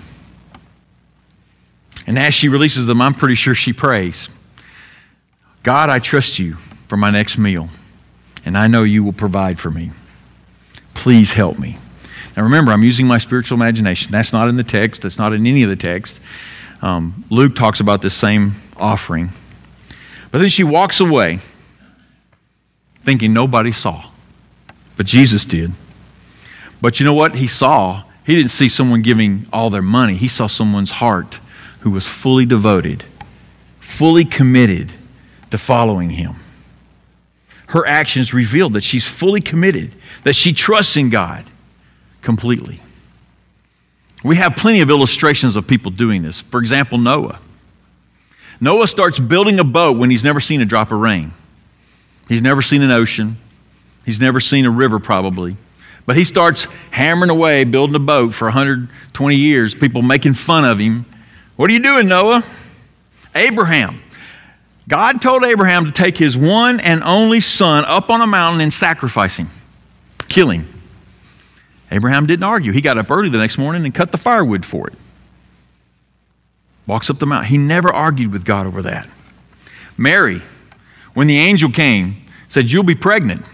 And 2.13 2.19
as 2.19 2.35
she 2.35 2.51
releases 2.51 2.87
them, 2.87 3.01
I'm 3.01 3.15
pretty 3.15 3.37
sure 3.37 3.55
she 3.55 3.73
prays 3.73 4.29
God, 5.63 5.89
I 5.89 5.99
trust 5.99 6.39
you 6.39 6.59
for 6.87 6.99
my 6.99 7.09
next 7.09 7.39
meal, 7.39 7.71
and 8.45 8.59
I 8.59 8.67
know 8.67 8.83
you 8.83 9.03
will 9.03 9.15
provide 9.15 9.59
for 9.59 9.71
me. 9.71 9.93
Please 10.93 11.33
help 11.33 11.59
me. 11.59 11.79
Now 12.37 12.43
remember, 12.43 12.71
I'm 12.71 12.83
using 12.83 13.07
my 13.07 13.17
spiritual 13.17 13.57
imagination. 13.57 14.13
That's 14.13 14.31
not 14.31 14.51
in 14.51 14.57
the 14.57 14.63
text, 14.63 15.01
that's 15.01 15.17
not 15.17 15.33
in 15.33 15.47
any 15.47 15.63
of 15.63 15.71
the 15.71 15.77
text. 15.77 16.21
Um, 16.83 17.25
Luke 17.31 17.57
talks 17.57 17.81
about 17.81 18.03
this 18.03 18.13
same 18.13 18.57
offering. 18.77 19.31
But 20.31 20.41
then 20.41 20.51
she 20.51 20.65
walks 20.65 21.01
away 21.01 21.41
thinking 23.05 23.33
nobody 23.33 23.73
saw. 23.73 24.11
But 24.99 25.07
Jesus 25.07 25.47
did. 25.47 25.73
But 26.83 27.01
you 27.01 27.07
know 27.07 27.15
what? 27.15 27.37
He 27.37 27.47
saw. 27.47 28.03
He 28.27 28.35
didn't 28.35 28.51
see 28.51 28.69
someone 28.69 29.01
giving 29.01 29.47
all 29.51 29.71
their 29.71 29.81
money, 29.81 30.17
he 30.17 30.29
saw 30.29 30.47
someone's 30.47 30.91
heart 30.91 31.39
who 31.83 31.91
was 31.91 32.07
fully 32.07 32.47
devoted, 32.47 33.05
fully 33.81 34.25
committed 34.25 34.93
to 35.51 35.59
following 35.59 36.11
him. 36.11 36.37
Her 37.67 37.87
actions 37.87 38.33
revealed 38.33 38.75
that 38.75 38.85
she's 38.85 39.07
fully 39.07 39.41
committed, 39.41 39.95
that 40.25 40.35
she 40.35 40.53
trusts 40.53 40.97
in 40.97 41.11
God 41.11 41.45
completely. 42.21 42.81
We 44.23 44.37
have 44.37 44.55
plenty 44.55 44.81
of 44.81 44.91
illustrations 44.91 45.57
of 45.57 45.67
people 45.67 45.91
doing 45.91 46.23
this. 46.23 46.41
For 46.41 46.61
example, 46.61 46.99
Noah. 46.99 47.41
Noah 48.61 48.87
starts 48.87 49.19
building 49.19 49.59
a 49.59 49.65
boat 49.65 49.99
when 49.99 50.09
he's 50.09 50.23
never 50.23 50.39
seen 50.39 50.61
a 50.61 50.65
drop 50.65 50.93
of 50.93 51.01
rain. 51.01 51.33
He's 52.29 52.43
never 52.43 52.63
seen 52.63 52.83
an 52.83 52.93
ocean. 52.93 53.39
He's 54.05 54.21
never 54.21 54.39
seen 54.39 54.67
a 54.67 54.71
river, 54.71 55.01
probably. 55.01 55.57
But 56.07 56.17
he 56.17 56.23
starts 56.23 56.69
hammering 56.93 57.31
away, 57.31 57.65
building 57.65 57.97
a 57.97 58.01
boat 58.01 58.35
for 58.35 58.45
120 58.47 59.35
years, 59.35 59.75
people 59.75 60.03
making 60.03 60.35
fun 60.35 60.65
of 60.65 60.79
him. 60.79 61.07
What 61.57 61.71
are 61.71 61.73
you 61.73 61.81
doing, 61.81 62.09
Noah? 62.09 62.45
Abraham. 63.35 64.03
God 64.89 65.23
told 65.23 65.45
Abraham 65.45 65.85
to 65.85 65.93
take 65.93 66.17
his 66.17 66.37
one 66.37 66.81
and 66.81 67.03
only 67.05 67.41
son 67.41 67.85
up 67.87 68.11
on 68.11 68.21
a 68.21 68.27
mountain 68.27 68.61
and 68.61 68.73
sacrifice 68.73 69.37
him, 69.37 69.49
kill 70.29 70.51
him. 70.51 70.69
Abraham 71.91 72.27
didn't 72.27 72.45
argue. 72.45 72.73
He 72.73 72.81
got 72.81 72.97
up 72.97 73.11
early 73.11 73.29
the 73.29 73.39
next 73.39 73.59
morning 73.59 73.85
and 73.85 73.95
cut 73.95 74.13
the 74.13 74.19
firewood 74.19 74.65
for 74.65 74.89
it. 74.89 74.95
Walks 76.87 77.11
up 77.11 77.19
the 77.19 77.27
mountain. 77.27 77.51
He 77.51 77.59
never 77.59 77.93
argued 77.93 78.33
with 78.33 78.45
God 78.45 78.67
over 78.67 78.83
that. 78.83 79.09
Mary, 79.97 80.41
when 81.15 81.27
the 81.27 81.39
angel 81.39 81.71
came, 81.71 82.17
said, 82.49 82.71
You'll 82.71 82.83
be 82.83 82.95
pregnant 82.95 83.45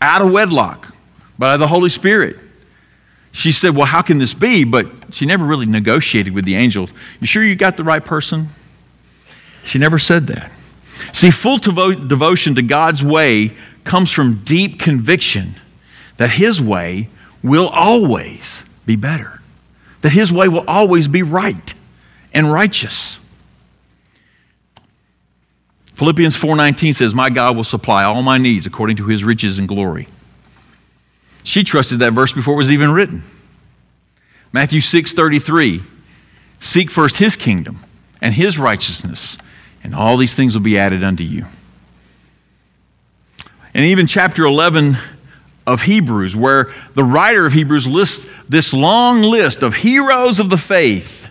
out 0.00 0.22
of 0.22 0.30
wedlock 0.30 0.94
by 1.38 1.56
the 1.56 1.66
Holy 1.66 1.88
Spirit. 1.88 2.36
She 3.32 3.52
said, 3.52 3.76
Well, 3.76 3.86
how 3.86 4.02
can 4.02 4.18
this 4.18 4.34
be? 4.34 4.64
But 4.64 4.86
she 5.12 5.26
never 5.26 5.44
really 5.44 5.66
negotiated 5.66 6.34
with 6.34 6.44
the 6.44 6.56
angels. 6.56 6.90
You 7.20 7.26
sure 7.26 7.42
you 7.42 7.54
got 7.54 7.76
the 7.76 7.84
right 7.84 8.04
person? 8.04 8.48
She 9.64 9.78
never 9.78 9.98
said 9.98 10.26
that. 10.28 10.50
See, 11.12 11.30
full 11.30 11.58
devo- 11.58 12.08
devotion 12.08 12.54
to 12.56 12.62
God's 12.62 13.02
way 13.02 13.54
comes 13.84 14.10
from 14.10 14.42
deep 14.44 14.78
conviction 14.78 15.54
that 16.16 16.30
His 16.30 16.60
way 16.60 17.08
will 17.42 17.68
always 17.68 18.62
be 18.84 18.96
better, 18.96 19.40
that 20.02 20.10
His 20.10 20.30
way 20.30 20.48
will 20.48 20.64
always 20.66 21.08
be 21.08 21.22
right 21.22 21.74
and 22.34 22.52
righteous. 22.52 23.18
Philippians 25.94 26.34
4:19 26.34 26.94
says, 26.94 27.14
"My 27.14 27.28
God 27.28 27.56
will 27.56 27.64
supply 27.64 28.04
all 28.04 28.22
my 28.22 28.38
needs 28.38 28.66
according 28.66 28.96
to 28.96 29.06
his 29.06 29.22
riches 29.22 29.58
and 29.58 29.68
glory." 29.68 30.08
She 31.42 31.64
trusted 31.64 31.98
that 32.00 32.12
verse 32.12 32.32
before 32.32 32.54
it 32.54 32.58
was 32.58 32.70
even 32.70 32.92
written. 32.92 33.22
Matthew 34.52 34.80
6:33, 34.80 35.82
"Seek 36.58 36.90
first 36.90 37.16
his 37.16 37.36
kingdom 37.36 37.80
and 38.20 38.34
his 38.34 38.58
righteousness, 38.58 39.38
and 39.82 39.94
all 39.94 40.16
these 40.16 40.34
things 40.34 40.54
will 40.54 40.60
be 40.60 40.78
added 40.78 41.02
unto 41.02 41.24
you." 41.24 41.46
And 43.72 43.86
even 43.86 44.06
chapter 44.06 44.44
11 44.44 44.98
of 45.66 45.82
Hebrews, 45.82 46.34
where 46.34 46.72
the 46.94 47.04
writer 47.04 47.46
of 47.46 47.52
Hebrews 47.52 47.86
lists 47.86 48.26
this 48.48 48.72
long 48.72 49.22
list 49.22 49.62
of 49.62 49.74
heroes 49.74 50.40
of 50.40 50.50
the 50.50 50.58
faith, 50.58 51.26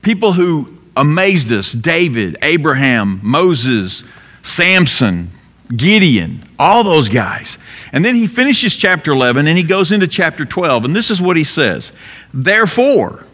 people 0.00 0.32
who 0.32 0.78
amazed 0.96 1.52
us 1.52 1.72
David, 1.72 2.36
Abraham, 2.40 3.20
Moses, 3.22 4.04
Samson, 4.42 5.30
Gideon, 5.74 6.44
all 6.58 6.84
those 6.84 7.08
guys. 7.08 7.58
And 7.94 8.04
then 8.04 8.16
he 8.16 8.26
finishes 8.26 8.74
chapter 8.74 9.12
11 9.12 9.46
and 9.46 9.56
he 9.56 9.62
goes 9.62 9.92
into 9.92 10.08
chapter 10.08 10.44
12. 10.44 10.84
And 10.84 10.96
this 10.96 11.12
is 11.12 11.22
what 11.22 11.36
he 11.36 11.44
says 11.44 11.92
Therefore, 12.34 13.24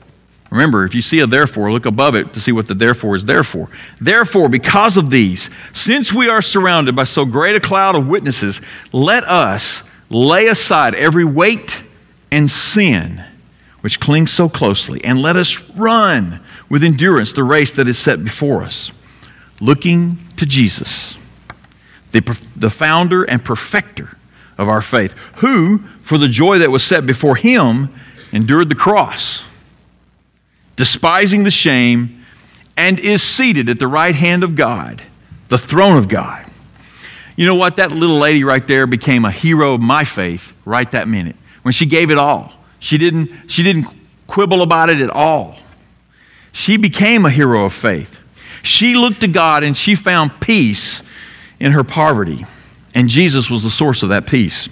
remember, 0.50 0.84
if 0.84 0.94
you 0.94 1.00
see 1.00 1.20
a 1.20 1.26
therefore, 1.26 1.72
look 1.72 1.86
above 1.86 2.14
it 2.14 2.34
to 2.34 2.40
see 2.42 2.52
what 2.52 2.66
the 2.66 2.74
therefore 2.74 3.16
is 3.16 3.24
there 3.24 3.42
for. 3.42 3.70
Therefore, 4.02 4.50
because 4.50 4.98
of 4.98 5.08
these, 5.08 5.48
since 5.72 6.12
we 6.12 6.28
are 6.28 6.42
surrounded 6.42 6.94
by 6.94 7.04
so 7.04 7.24
great 7.24 7.56
a 7.56 7.60
cloud 7.60 7.96
of 7.96 8.06
witnesses, 8.06 8.60
let 8.92 9.24
us 9.24 9.82
lay 10.10 10.46
aside 10.48 10.94
every 10.94 11.24
weight 11.24 11.82
and 12.30 12.50
sin 12.50 13.24
which 13.80 13.98
clings 13.98 14.30
so 14.30 14.46
closely, 14.46 15.02
and 15.02 15.22
let 15.22 15.36
us 15.36 15.58
run 15.70 16.38
with 16.68 16.84
endurance 16.84 17.32
the 17.32 17.42
race 17.42 17.72
that 17.72 17.88
is 17.88 17.98
set 17.98 18.22
before 18.22 18.62
us, 18.62 18.90
looking 19.58 20.18
to 20.36 20.44
Jesus, 20.44 21.16
the, 22.12 22.20
the 22.54 22.68
founder 22.68 23.24
and 23.24 23.42
perfecter 23.42 24.18
of 24.60 24.68
our 24.68 24.82
faith, 24.82 25.12
who, 25.36 25.78
for 26.02 26.18
the 26.18 26.28
joy 26.28 26.58
that 26.58 26.70
was 26.70 26.84
set 26.84 27.06
before 27.06 27.36
him, 27.36 27.92
endured 28.30 28.68
the 28.68 28.74
cross, 28.74 29.44
despising 30.76 31.42
the 31.42 31.50
shame, 31.50 32.24
and 32.76 33.00
is 33.00 33.22
seated 33.22 33.68
at 33.68 33.78
the 33.78 33.88
right 33.88 34.14
hand 34.14 34.44
of 34.44 34.54
God, 34.54 35.02
the 35.48 35.58
throne 35.58 35.96
of 35.96 36.08
God. 36.08 36.46
You 37.36 37.46
know 37.46 37.54
what? 37.54 37.76
That 37.76 37.90
little 37.90 38.18
lady 38.18 38.44
right 38.44 38.66
there 38.66 38.86
became 38.86 39.24
a 39.24 39.30
hero 39.30 39.74
of 39.74 39.80
my 39.80 40.04
faith 40.04 40.54
right 40.66 40.90
that 40.90 41.08
minute 41.08 41.36
when 41.62 41.72
she 41.72 41.86
gave 41.86 42.10
it 42.10 42.18
all. 42.18 42.52
She 42.78 42.98
didn't, 42.98 43.50
she 43.50 43.62
didn't 43.62 43.86
quibble 44.26 44.62
about 44.62 44.90
it 44.90 45.00
at 45.00 45.10
all. 45.10 45.58
She 46.52 46.76
became 46.76 47.24
a 47.24 47.30
hero 47.30 47.64
of 47.64 47.72
faith. 47.72 48.18
She 48.62 48.94
looked 48.94 49.20
to 49.20 49.28
God 49.28 49.64
and 49.64 49.76
she 49.76 49.94
found 49.94 50.40
peace 50.40 51.02
in 51.58 51.72
her 51.72 51.84
poverty. 51.84 52.44
And 52.94 53.08
Jesus 53.08 53.50
was 53.50 53.62
the 53.62 53.70
source 53.70 54.02
of 54.02 54.08
that 54.08 54.26
peace. 54.26 54.68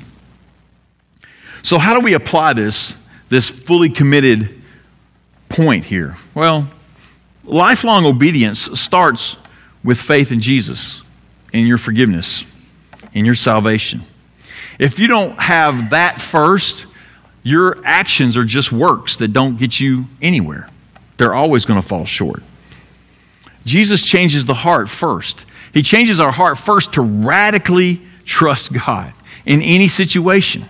So, 1.62 1.78
how 1.78 1.94
do 1.94 2.00
we 2.00 2.14
apply 2.14 2.52
this, 2.54 2.94
this 3.28 3.48
fully 3.48 3.90
committed 3.90 4.60
point 5.48 5.84
here? 5.84 6.16
Well, 6.34 6.68
lifelong 7.44 8.06
obedience 8.06 8.68
starts 8.80 9.37
with 9.84 9.98
faith 9.98 10.32
in 10.32 10.40
Jesus, 10.40 11.02
in 11.52 11.66
your 11.66 11.78
forgiveness, 11.78 12.44
in 13.12 13.25
your 13.25 13.34
salvation. 13.34 14.02
If 14.78 14.98
you 14.98 15.08
don't 15.08 15.38
have 15.38 15.90
that 15.90 16.20
first, 16.20 16.87
your 17.42 17.78
actions 17.84 18.37
are 18.37 18.44
just 18.44 18.70
works 18.70 19.16
that 19.16 19.32
don't 19.32 19.58
get 19.58 19.80
you 19.80 20.04
anywhere. 20.22 20.68
They're 21.16 21.34
always 21.34 21.64
going 21.64 21.80
to 21.80 21.87
fall 21.87 22.04
short. 22.04 22.42
Jesus 23.64 24.02
changes 24.04 24.46
the 24.46 24.54
heart 24.54 24.88
first. 24.88 25.44
He 25.75 25.82
changes 25.82 26.20
our 26.20 26.32
heart 26.32 26.58
first 26.58 26.94
to 26.94 27.02
radically 27.02 28.00
trust 28.28 28.73
God 28.73 29.12
in 29.44 29.62
any 29.62 29.88
situation, 29.88 30.64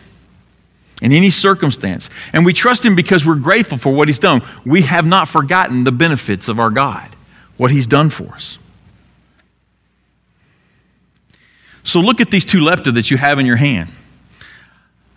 in 1.02 1.12
any 1.12 1.28
circumstance. 1.28 2.08
And 2.32 2.46
we 2.46 2.54
trust 2.54 2.86
Him 2.86 2.94
because 2.94 3.26
we're 3.26 3.34
grateful 3.34 3.76
for 3.76 3.92
what 3.92 4.08
He's 4.08 4.18
done. 4.18 4.42
We 4.64 4.82
have 4.82 5.04
not 5.04 5.28
forgotten 5.28 5.84
the 5.84 5.92
benefits 5.92 6.48
of 6.48 6.58
our 6.58 6.70
God, 6.70 7.14
what 7.58 7.70
He's 7.70 7.86
done 7.86 8.08
for 8.08 8.32
us. 8.34 8.58
So 11.82 12.00
look 12.00 12.20
at 12.20 12.30
these 12.30 12.44
two 12.44 12.60
lepta 12.60 12.94
that 12.94 13.10
you 13.10 13.16
have 13.16 13.38
in 13.38 13.46
your 13.46 13.56
hand. 13.56 13.90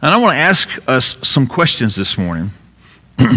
And 0.01 0.13
I 0.13 0.17
want 0.17 0.34
to 0.34 0.39
ask 0.39 0.67
us 0.88 1.15
some 1.21 1.45
questions 1.45 1.95
this 1.95 2.17
morning. 2.17 2.51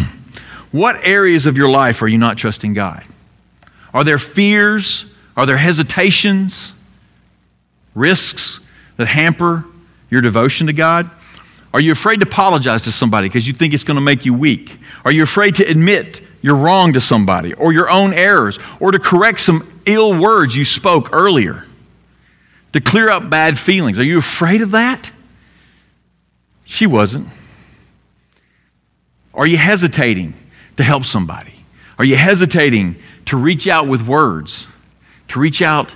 what 0.73 1.05
areas 1.05 1.45
of 1.45 1.57
your 1.57 1.69
life 1.69 2.01
are 2.01 2.09
you 2.09 2.17
not 2.17 2.39
trusting 2.39 2.73
God? 2.73 3.05
Are 3.93 4.03
there 4.03 4.19
fears? 4.19 5.05
Are 5.37 5.47
there 5.47 5.57
hesitations? 5.57 6.73
Risks 7.95 8.61
that 8.97 9.07
hamper 9.07 9.65
your 10.11 10.21
devotion 10.21 10.67
to 10.67 10.73
God? 10.73 11.11
Are 11.73 11.81
you 11.81 11.93
afraid 11.93 12.21
to 12.21 12.27
apologize 12.27 12.83
to 12.83 12.93
somebody 12.93 13.29
because 13.29 13.47
you 13.47 13.53
think 13.53 13.75
it's 13.75 13.85
going 13.85 13.97
to 13.97 14.01
make 14.01 14.25
you 14.25 14.33
weak? 14.33 14.79
Are 15.05 15.11
you 15.11 15.25
afraid 15.25 15.57
to 15.57 15.65
admit 15.65 16.21
you're 16.41 16.57
wrong 16.57 16.93
to 16.93 17.01
somebody 17.01 17.53
or 17.55 17.73
your 17.73 17.91
own 17.91 18.15
errors 18.15 18.59
or 18.79 18.93
to 18.93 18.99
correct 18.99 19.41
some 19.41 19.83
ill 19.85 20.19
words 20.19 20.55
you 20.55 20.65
spoke 20.65 21.11
earlier? 21.13 21.65
To 22.75 22.81
clear 22.81 23.11
up 23.11 23.29
bad 23.29 23.59
feelings? 23.59 23.99
Are 23.99 24.05
you 24.05 24.19
afraid 24.19 24.61
of 24.61 24.73
that? 24.73 25.11
She 26.65 26.87
wasn't. 26.87 27.29
Are 29.33 29.47
you 29.47 29.57
hesitating 29.57 30.35
to 30.77 30.85
help 30.85 31.05
somebody? 31.05 31.55
Are 31.99 32.05
you 32.05 32.17
hesitating 32.17 32.97
to 33.27 33.37
reach 33.37 33.67
out 33.69 33.89
with 33.89 34.03
words, 34.03 34.67
to 35.29 35.39
reach 35.39 35.63
out 35.63 35.93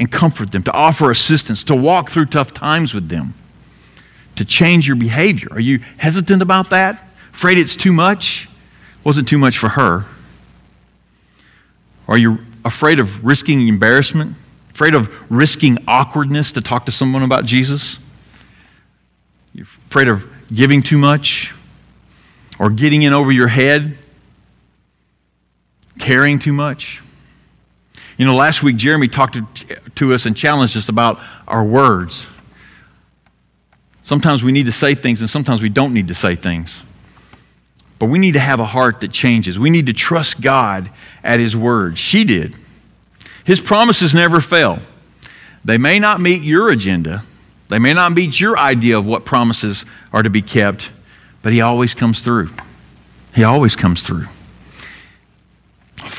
and 0.00 0.10
comfort 0.10 0.50
them, 0.50 0.62
to 0.62 0.72
offer 0.72 1.10
assistance, 1.10 1.62
to 1.62 1.76
walk 1.76 2.10
through 2.10 2.24
tough 2.24 2.54
times 2.54 2.94
with 2.94 3.10
them, 3.10 3.34
to 4.34 4.46
change 4.46 4.86
your 4.86 4.96
behavior? 4.96 5.48
Are 5.52 5.60
you 5.60 5.80
hesitant 5.98 6.40
about 6.40 6.70
that? 6.70 7.06
Afraid 7.34 7.58
it's 7.58 7.76
too 7.76 7.92
much? 7.92 8.48
Wasn't 9.04 9.28
too 9.28 9.36
much 9.36 9.58
for 9.58 9.68
her. 9.68 10.06
Are 12.08 12.16
you 12.16 12.38
afraid 12.64 12.98
of 12.98 13.22
risking 13.22 13.68
embarrassment? 13.68 14.36
Afraid 14.74 14.94
of 14.94 15.12
risking 15.30 15.76
awkwardness 15.86 16.52
to 16.52 16.62
talk 16.62 16.86
to 16.86 16.92
someone 16.92 17.22
about 17.22 17.44
Jesus? 17.44 17.98
You're 19.52 19.66
afraid 19.86 20.08
of 20.08 20.24
giving 20.52 20.82
too 20.82 20.96
much 20.96 21.52
or 22.58 22.70
getting 22.70 23.02
in 23.02 23.12
over 23.12 23.30
your 23.30 23.48
head, 23.48 23.98
caring 25.98 26.38
too 26.38 26.52
much. 26.52 27.02
You 28.20 28.26
know, 28.26 28.34
last 28.34 28.62
week 28.62 28.76
Jeremy 28.76 29.08
talked 29.08 29.32
to, 29.32 29.46
to 29.94 30.12
us 30.12 30.26
and 30.26 30.36
challenged 30.36 30.76
us 30.76 30.90
about 30.90 31.18
our 31.48 31.64
words. 31.64 32.28
Sometimes 34.02 34.42
we 34.42 34.52
need 34.52 34.66
to 34.66 34.72
say 34.72 34.94
things, 34.94 35.22
and 35.22 35.30
sometimes 35.30 35.62
we 35.62 35.70
don't 35.70 35.94
need 35.94 36.08
to 36.08 36.14
say 36.14 36.36
things. 36.36 36.82
But 37.98 38.10
we 38.10 38.18
need 38.18 38.32
to 38.32 38.38
have 38.38 38.60
a 38.60 38.66
heart 38.66 39.00
that 39.00 39.10
changes. 39.10 39.58
We 39.58 39.70
need 39.70 39.86
to 39.86 39.94
trust 39.94 40.42
God 40.42 40.90
at 41.24 41.40
His 41.40 41.56
word. 41.56 41.98
She 41.98 42.24
did. 42.24 42.54
His 43.44 43.58
promises 43.58 44.14
never 44.14 44.42
fail. 44.42 44.80
They 45.64 45.78
may 45.78 45.98
not 45.98 46.20
meet 46.20 46.42
your 46.42 46.68
agenda, 46.68 47.24
they 47.70 47.78
may 47.78 47.94
not 47.94 48.12
meet 48.12 48.38
your 48.38 48.58
idea 48.58 48.98
of 48.98 49.06
what 49.06 49.24
promises 49.24 49.86
are 50.12 50.22
to 50.22 50.28
be 50.28 50.42
kept, 50.42 50.90
but 51.40 51.54
He 51.54 51.62
always 51.62 51.94
comes 51.94 52.20
through. 52.20 52.50
He 53.34 53.44
always 53.44 53.76
comes 53.76 54.02
through. 54.02 54.26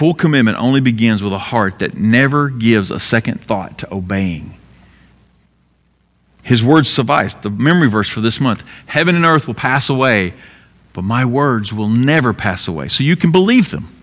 Full 0.02 0.16
commitment 0.16 0.58
only 0.58 0.82
begins 0.82 1.22
with 1.22 1.32
a 1.32 1.38
heart 1.38 1.78
that 1.78 1.96
never 1.96 2.50
gives 2.50 2.90
a 2.90 3.00
second 3.00 3.40
thought 3.40 3.78
to 3.78 3.94
obeying. 3.94 4.58
His 6.42 6.64
words 6.64 6.90
suffice. 6.90 7.36
The 7.36 7.52
memory 7.52 7.88
verse 7.88 8.10
for 8.10 8.20
this 8.20 8.40
month 8.40 8.64
Heaven 8.88 9.16
and 9.16 9.24
earth 9.26 9.46
will 9.46 9.54
pass 9.54 9.92
away, 9.92 10.34
but 10.94 11.04
my 11.04 11.24
words 11.24 11.72
will 11.72 11.88
never 11.88 12.34
pass 12.34 12.68
away. 12.68 12.88
So 12.88 13.04
you 13.04 13.16
can 13.16 13.32
believe 13.32 13.70
them, 13.70 13.96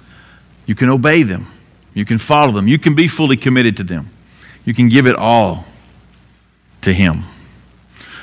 you 0.67 0.77
can 0.77 0.89
obey 0.89 1.25
them, 1.25 1.49
you 1.95 2.05
can 2.05 2.19
follow 2.19 2.53
them, 2.53 2.69
you 2.69 2.79
can 2.79 2.95
be 2.95 3.09
fully 3.09 3.37
committed 3.37 3.77
to 3.79 3.83
them, 3.83 4.09
you 4.65 4.75
can 4.75 4.89
give 4.89 5.09
it 5.09 5.17
all 5.17 5.65
to 6.83 6.93
Him. 6.93 7.25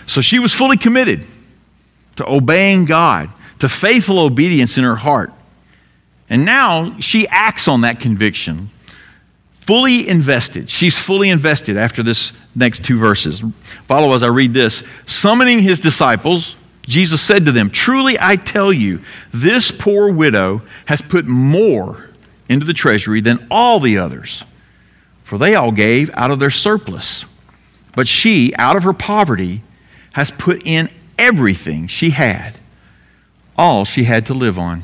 So 0.08 0.22
she 0.22 0.40
was 0.40 0.54
fully 0.54 0.78
committed 0.78 1.28
to 2.16 2.26
obeying 2.26 2.86
God, 2.86 3.32
to 3.60 3.68
faithful 3.68 4.20
obedience 4.20 4.78
in 4.78 4.86
her 4.86 4.96
heart. 4.96 5.34
And 6.36 6.44
now 6.44 7.00
she 7.00 7.30
acts 7.30 7.70
on 7.70 7.80
that 7.82 8.02
conviction, 8.02 8.70
fully 9.62 10.06
invested. 10.06 10.70
She's 10.70 10.98
fully 10.98 11.30
invested 11.30 11.78
after 11.78 12.04
this 12.04 12.34
next 12.54 12.84
two 12.84 13.00
verses. 13.00 13.42
Follow 13.88 14.14
as 14.14 14.22
I 14.22 14.28
read 14.28 14.54
this. 14.54 14.84
Summoning 15.06 15.62
his 15.62 15.80
disciples, 15.80 16.58
Jesus 16.82 17.22
said 17.22 17.46
to 17.46 17.54
them, 17.54 17.70
Truly 17.70 18.18
I 18.20 18.36
tell 18.36 18.74
you, 18.74 19.00
this 19.32 19.72
poor 19.72 20.12
widow 20.12 20.62
has 20.88 21.02
put 21.02 21.26
more 21.26 22.10
into 22.50 22.66
the 22.66 22.74
treasury 22.74 23.22
than 23.22 23.48
all 23.50 23.80
the 23.80 23.98
others, 23.98 24.44
for 25.24 25.38
they 25.38 25.56
all 25.56 25.72
gave 25.72 26.10
out 26.16 26.32
of 26.32 26.40
their 26.40 26.52
surplus. 26.52 27.24
But 27.96 28.10
she, 28.10 28.54
out 28.58 28.76
of 28.76 28.84
her 28.84 28.92
poverty, 28.92 29.64
has 30.12 30.32
put 30.32 30.68
in 30.68 30.90
everything 31.18 31.88
she 31.88 32.10
had, 32.10 32.60
all 33.58 33.86
she 33.86 34.04
had 34.04 34.26
to 34.26 34.34
live 34.34 34.60
on. 34.60 34.84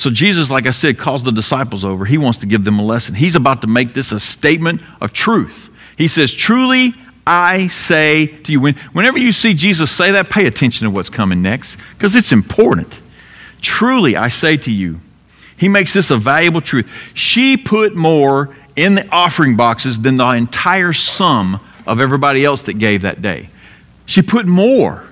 So 0.00 0.08
Jesus, 0.08 0.48
like 0.48 0.66
I 0.66 0.70
said, 0.70 0.96
calls 0.96 1.24
the 1.24 1.30
disciples 1.30 1.84
over. 1.84 2.06
He 2.06 2.16
wants 2.16 2.38
to 2.38 2.46
give 2.46 2.64
them 2.64 2.78
a 2.78 2.82
lesson. 2.82 3.14
He's 3.14 3.34
about 3.34 3.60
to 3.60 3.66
make 3.66 3.92
this 3.92 4.12
a 4.12 4.18
statement 4.18 4.80
of 4.98 5.12
truth. 5.12 5.68
He 5.98 6.08
says, 6.08 6.32
Truly, 6.32 6.94
I 7.26 7.66
say 7.66 8.26
to 8.44 8.50
you. 8.50 8.62
whenever 8.62 9.18
you 9.18 9.30
see 9.30 9.52
Jesus 9.52 9.90
say 9.90 10.12
that, 10.12 10.30
pay 10.30 10.46
attention 10.46 10.86
to 10.86 10.90
what's 10.90 11.10
coming 11.10 11.42
next 11.42 11.76
because 11.92 12.16
it's 12.16 12.32
important. 12.32 12.98
Truly, 13.60 14.16
I 14.16 14.28
say 14.28 14.56
to 14.56 14.72
you, 14.72 15.00
he 15.58 15.68
makes 15.68 15.92
this 15.92 16.10
a 16.10 16.16
valuable 16.16 16.62
truth. 16.62 16.90
She 17.12 17.58
put 17.58 17.94
more 17.94 18.56
in 18.76 18.94
the 18.94 19.06
offering 19.10 19.54
boxes 19.54 20.00
than 20.00 20.16
the 20.16 20.28
entire 20.30 20.94
sum 20.94 21.60
of 21.86 22.00
everybody 22.00 22.42
else 22.42 22.62
that 22.62 22.78
gave 22.78 23.02
that 23.02 23.20
day. 23.20 23.50
She 24.06 24.22
put 24.22 24.46
more. 24.46 25.04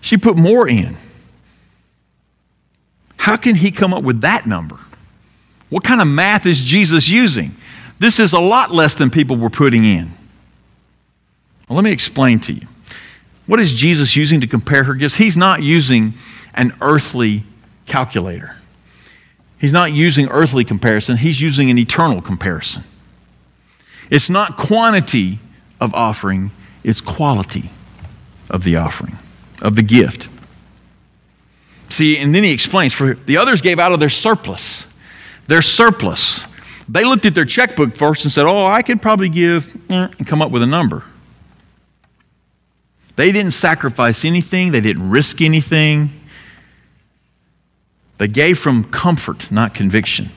She 0.00 0.16
put 0.16 0.36
more 0.36 0.68
in. 0.68 0.96
How 3.20 3.36
can 3.36 3.54
he 3.54 3.70
come 3.70 3.92
up 3.92 4.02
with 4.02 4.22
that 4.22 4.46
number? 4.46 4.78
What 5.68 5.84
kind 5.84 6.00
of 6.00 6.08
math 6.08 6.46
is 6.46 6.58
Jesus 6.58 7.06
using? 7.06 7.54
This 7.98 8.18
is 8.18 8.32
a 8.32 8.40
lot 8.40 8.72
less 8.72 8.94
than 8.94 9.10
people 9.10 9.36
were 9.36 9.50
putting 9.50 9.84
in. 9.84 10.10
Well, 11.68 11.76
let 11.76 11.84
me 11.84 11.92
explain 11.92 12.40
to 12.40 12.54
you. 12.54 12.66
What 13.44 13.60
is 13.60 13.74
Jesus 13.74 14.16
using 14.16 14.40
to 14.40 14.46
compare 14.46 14.84
her 14.84 14.94
gifts? 14.94 15.16
He's 15.16 15.36
not 15.36 15.62
using 15.62 16.14
an 16.54 16.72
earthly 16.80 17.44
calculator. 17.84 18.56
He's 19.58 19.74
not 19.74 19.92
using 19.92 20.26
earthly 20.30 20.64
comparison, 20.64 21.18
he's 21.18 21.42
using 21.42 21.70
an 21.70 21.76
eternal 21.76 22.22
comparison. 22.22 22.84
It's 24.08 24.30
not 24.30 24.56
quantity 24.56 25.40
of 25.78 25.92
offering, 25.92 26.52
it's 26.82 27.02
quality 27.02 27.68
of 28.48 28.64
the 28.64 28.76
offering, 28.76 29.18
of 29.60 29.76
the 29.76 29.82
gift. 29.82 30.30
See, 31.90 32.16
and 32.18 32.34
then 32.34 32.44
he 32.44 32.52
explains 32.52 32.92
for 32.92 33.14
the 33.14 33.36
others 33.36 33.60
gave 33.60 33.78
out 33.78 33.92
of 33.92 34.00
their 34.00 34.10
surplus. 34.10 34.86
Their 35.46 35.62
surplus. 35.62 36.40
They 36.88 37.04
looked 37.04 37.26
at 37.26 37.34
their 37.34 37.44
checkbook 37.44 37.96
first 37.96 38.24
and 38.24 38.32
said, 38.32 38.46
Oh, 38.46 38.66
I 38.66 38.82
could 38.82 39.02
probably 39.02 39.28
give, 39.28 39.74
eh, 39.90 40.08
and 40.18 40.26
come 40.26 40.42
up 40.42 40.50
with 40.50 40.62
a 40.62 40.66
number. 40.66 41.04
They 43.16 43.32
didn't 43.32 43.52
sacrifice 43.52 44.24
anything, 44.24 44.72
they 44.72 44.80
didn't 44.80 45.10
risk 45.10 45.40
anything. 45.40 46.10
They 48.18 48.28
gave 48.28 48.58
from 48.58 48.84
comfort, 48.84 49.50
not 49.50 49.74
conviction. 49.74 50.30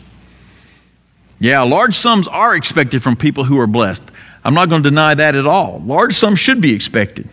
Yeah, 1.39 1.61
large 1.63 1.95
sums 1.95 2.27
are 2.27 2.55
expected 2.55 3.03
from 3.03 3.17
people 3.17 3.43
who 3.43 3.59
are 3.59 3.67
blessed. 3.67 4.03
I'm 4.45 4.53
not 4.53 4.69
going 4.69 4.83
to 4.83 4.89
deny 4.89 5.13
that 5.13 5.35
at 5.35 5.45
all. 5.45 5.81
Large 5.85 6.15
sums 6.15 6.39
should 6.39 6.61
be 6.61 6.73
expected, 6.73 7.27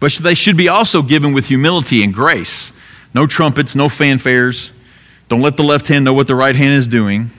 but 0.00 0.12
they 0.14 0.34
should 0.34 0.56
be 0.56 0.68
also 0.68 1.02
given 1.02 1.32
with 1.32 1.46
humility 1.46 2.02
and 2.02 2.12
grace. 2.12 2.72
No 3.14 3.26
trumpets, 3.26 3.74
no 3.74 3.88
fanfares. 3.88 4.70
Don't 5.28 5.40
let 5.40 5.56
the 5.56 5.62
left 5.62 5.88
hand 5.88 6.04
know 6.04 6.12
what 6.12 6.26
the 6.26 6.34
right 6.34 6.56
hand 6.56 6.72
is 6.72 6.86
doing. 6.86 7.30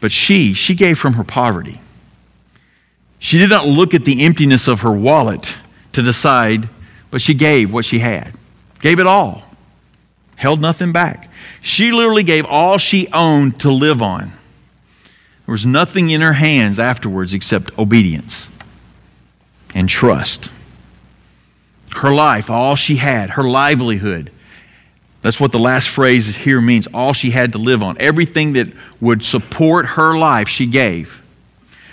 But 0.00 0.12
she, 0.12 0.54
she 0.54 0.74
gave 0.74 0.98
from 0.98 1.14
her 1.14 1.24
poverty. 1.24 1.80
She 3.18 3.38
did 3.38 3.50
not 3.50 3.66
look 3.66 3.94
at 3.94 4.04
the 4.04 4.24
emptiness 4.24 4.68
of 4.68 4.80
her 4.80 4.92
wallet 4.92 5.54
to 5.92 6.02
decide, 6.02 6.68
but 7.10 7.20
she 7.20 7.34
gave 7.34 7.72
what 7.72 7.84
she 7.84 7.98
had. 7.98 8.34
Gave 8.80 8.98
it 8.98 9.06
all. 9.06 9.42
Held 10.36 10.60
nothing 10.60 10.92
back. 10.92 11.30
She 11.62 11.92
literally 11.92 12.22
gave 12.22 12.44
all 12.44 12.78
she 12.78 13.08
owned 13.12 13.60
to 13.60 13.70
live 13.70 14.02
on. 14.02 14.32
There 15.46 15.52
was 15.52 15.64
nothing 15.64 16.10
in 16.10 16.20
her 16.20 16.34
hands 16.34 16.78
afterwards 16.78 17.32
except 17.32 17.76
obedience 17.78 18.48
and 19.74 19.88
trust. 19.88 20.50
Her 21.92 22.12
life, 22.12 22.50
all 22.50 22.76
she 22.76 22.96
had, 22.96 23.30
her 23.30 23.44
livelihood. 23.44 24.30
That's 25.26 25.40
what 25.40 25.50
the 25.50 25.58
last 25.58 25.88
phrase 25.88 26.36
here 26.36 26.60
means. 26.60 26.86
All 26.94 27.12
she 27.12 27.32
had 27.32 27.50
to 27.54 27.58
live 27.58 27.82
on. 27.82 27.96
Everything 27.98 28.52
that 28.52 28.68
would 29.00 29.24
support 29.24 29.84
her 29.84 30.16
life, 30.16 30.46
she 30.46 30.68
gave. 30.68 31.20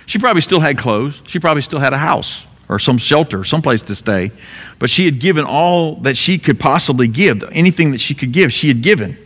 She 0.06 0.20
probably 0.20 0.44
still 0.44 0.60
had 0.60 0.78
clothes. 0.78 1.20
She 1.26 1.40
probably 1.40 1.64
still 1.64 1.80
had 1.80 1.94
a 1.94 1.98
house 1.98 2.46
or 2.70 2.78
some 2.78 3.00
shelter, 3.00 3.44
some 3.44 3.64
place 3.64 3.82
to 3.82 3.96
stay. 3.96 4.32
But 4.78 4.92
she 4.92 5.06
had 5.06 5.20
given 5.20 5.46
all 5.46 5.96
that 6.02 6.16
she 6.16 6.38
could 6.38 6.60
possibly 6.60 7.08
give, 7.08 7.44
anything 7.52 7.90
that 7.94 8.02
she 8.02 8.14
could 8.14 8.34
give, 8.34 8.54
she 8.54 8.68
had 8.68 8.84
given. 8.84 9.18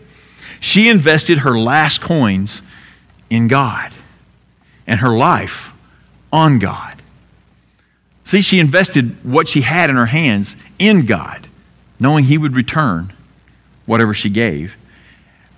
She 0.61 0.87
invested 0.87 1.39
her 1.39 1.59
last 1.59 1.99
coins 1.99 2.61
in 3.29 3.49
God 3.49 3.91
and 4.87 5.01
her 5.01 5.17
life 5.17 5.73
on 6.31 6.59
God. 6.59 7.01
See, 8.23 8.39
she 8.39 8.61
invested 8.61 9.21
what 9.25 9.49
she 9.49 9.59
had 9.59 9.89
in 9.89 9.97
her 9.97 10.05
hands 10.05 10.55
in 10.79 11.05
God, 11.05 11.45
knowing 11.99 12.23
He 12.23 12.37
would 12.37 12.55
return 12.55 13.11
whatever 13.88 14.13
she 14.13 14.30
gave. 14.30 14.78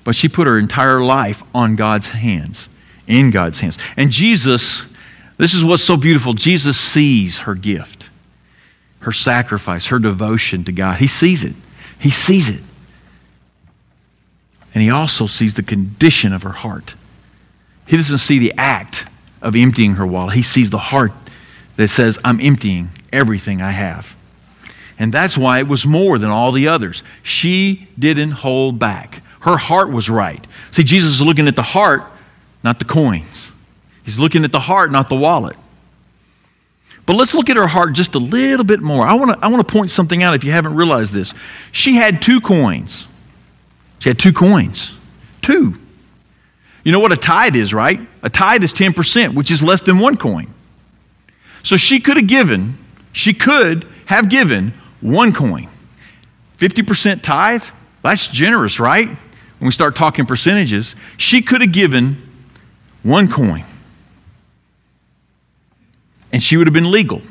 But 0.06 0.16
she 0.16 0.30
put 0.30 0.48
her 0.48 0.58
entire 0.58 1.04
life 1.04 1.44
on 1.54 1.76
God's 1.76 2.08
hands, 2.08 2.70
in 3.06 3.32
God's 3.32 3.60
hands. 3.60 3.78
And 3.98 4.10
Jesus 4.10 4.86
this 5.40 5.54
is 5.54 5.64
what's 5.64 5.84
so 5.84 5.96
beautiful. 5.96 6.34
Jesus 6.34 6.78
sees 6.78 7.40
her 7.40 7.56
gift, 7.56 8.10
her 9.00 9.14
sacrifice, 9.14 9.88
her 9.88 9.98
devotion 9.98 10.66
to 10.66 10.74
God. 10.74 10.98
He 10.98 11.08
sees 11.08 11.46
it. 11.46 11.56
He 11.98 12.10
sees 12.10 12.50
it. 12.50 12.62
And 14.74 14.84
he 14.84 14.90
also 14.92 15.28
sees 15.28 15.54
the 15.54 15.64
condition 15.64 16.34
of 16.34 16.44
her 16.44 16.52
heart. 16.52 16.94
He 17.88 17.96
doesn't 17.96 18.18
see 18.18 18.38
the 18.38 18.54
act 18.58 19.06
of 19.42 19.56
emptying 19.56 19.94
her 19.94 20.06
wallet, 20.06 20.36
he 20.36 20.44
sees 20.44 20.70
the 20.70 20.78
heart 20.78 21.14
that 21.78 21.88
says, 21.88 22.20
I'm 22.26 22.42
emptying 22.42 22.90
everything 23.14 23.62
I 23.62 23.72
have. 23.72 24.14
And 25.00 25.14
that's 25.14 25.38
why 25.38 25.60
it 25.60 25.68
was 25.68 25.86
more 25.86 26.20
than 26.20 26.30
all 26.30 26.52
the 26.52 26.68
others. 26.68 27.04
She 27.24 27.88
didn't 27.98 28.32
hold 28.32 28.78
back. 28.78 29.24
Her 29.40 29.56
heart 29.56 29.90
was 29.92 30.10
right. 30.10 30.46
See, 30.72 30.84
Jesus 30.84 31.14
is 31.14 31.22
looking 31.22 31.48
at 31.48 31.56
the 31.56 31.64
heart, 31.64 32.04
not 32.64 32.78
the 32.78 32.86
coins. 32.86 33.50
He's 34.04 34.20
looking 34.20 34.44
at 34.44 34.52
the 34.52 34.60
heart, 34.60 34.92
not 34.92 35.08
the 35.08 35.16
wallet. 35.16 35.56
But 37.06 37.16
let's 37.16 37.34
look 37.34 37.50
at 37.50 37.56
her 37.56 37.66
heart 37.66 37.94
just 37.94 38.14
a 38.14 38.20
little 38.20 38.66
bit 38.66 38.82
more. 38.82 39.04
I 39.06 39.14
want 39.14 39.32
to 39.32 39.40
I 39.44 39.48
want 39.48 39.66
to 39.66 39.72
point 39.72 39.90
something 39.90 40.22
out 40.22 40.36
if 40.36 40.44
you 40.44 40.52
haven't 40.52 40.76
realized 40.76 41.14
this. 41.14 41.34
She 41.72 41.96
had 41.96 42.22
two 42.22 42.42
coins. 42.42 43.08
She 44.00 44.10
had 44.10 44.20
two 44.20 44.34
coins. 44.34 44.92
Two. 45.42 45.76
You 46.84 46.92
know 46.92 47.00
what 47.00 47.12
a 47.12 47.18
tithe 47.18 47.56
is, 47.56 47.74
right? 47.74 48.00
A 48.24 48.30
tithe 48.30 48.64
is 48.64 48.74
10%, 48.74 49.34
which 49.34 49.52
is 49.52 49.62
less 49.64 49.82
than 49.82 50.00
one 50.00 50.18
coin. 50.18 50.54
So 51.64 51.78
she 51.78 52.00
could 52.00 52.18
have 52.18 52.28
given, 52.28 52.78
she 53.12 53.34
could 53.34 53.86
have 54.06 54.30
given 54.30 54.74
one 55.02 55.34
coin. 55.34 55.70
50% 56.58 57.22
tithe? 57.22 57.64
That's 58.04 58.28
generous, 58.28 58.80
right? 58.80 59.08
When 59.08 59.68
we 59.68 59.72
start 59.72 59.96
talking 59.96 60.26
percentages, 60.26 60.96
she 61.18 61.42
could 61.42 61.62
have 61.62 61.72
given 61.72 62.22
one 63.04 63.30
coin 63.30 63.66
and 66.32 66.44
she 66.44 66.58
would 66.58 66.68
have 66.68 66.74
been 66.74 66.92
legal. 66.92 67.22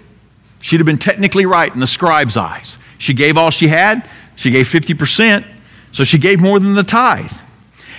She'd 0.61 0.81
have 0.81 0.87
been 0.87 0.99
technically 0.99 1.47
right 1.47 1.73
in 1.73 1.81
the 1.81 1.87
scribe's 1.87 2.37
eyes. 2.37 2.79
She 2.99 3.15
gave 3.15 3.37
all 3.37 3.51
she 3.51 3.69
had, 3.69 4.09
she 4.37 4.51
gave 4.51 4.67
50%, 4.67 5.45
so 5.93 6.05
she 6.05 6.19
gave 6.19 6.41
more 6.41 6.59
than 6.59 6.75
the 6.75 6.83
tithe. 6.83 7.33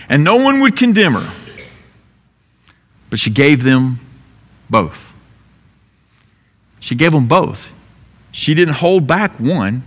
And 0.10 0.24
no 0.24 0.36
one 0.36 0.60
would 0.62 0.76
condemn 0.76 1.14
her. 1.14 1.34
But 3.10 3.20
she 3.20 3.30
gave 3.30 3.64
them 3.64 4.00
both. 4.70 5.08
She 6.80 6.96
gave 6.96 7.12
them 7.12 7.28
both. 7.28 7.68
She 8.32 8.54
didn't 8.54 8.76
hold 8.76 9.08
back 9.08 9.40
one. 9.40 9.84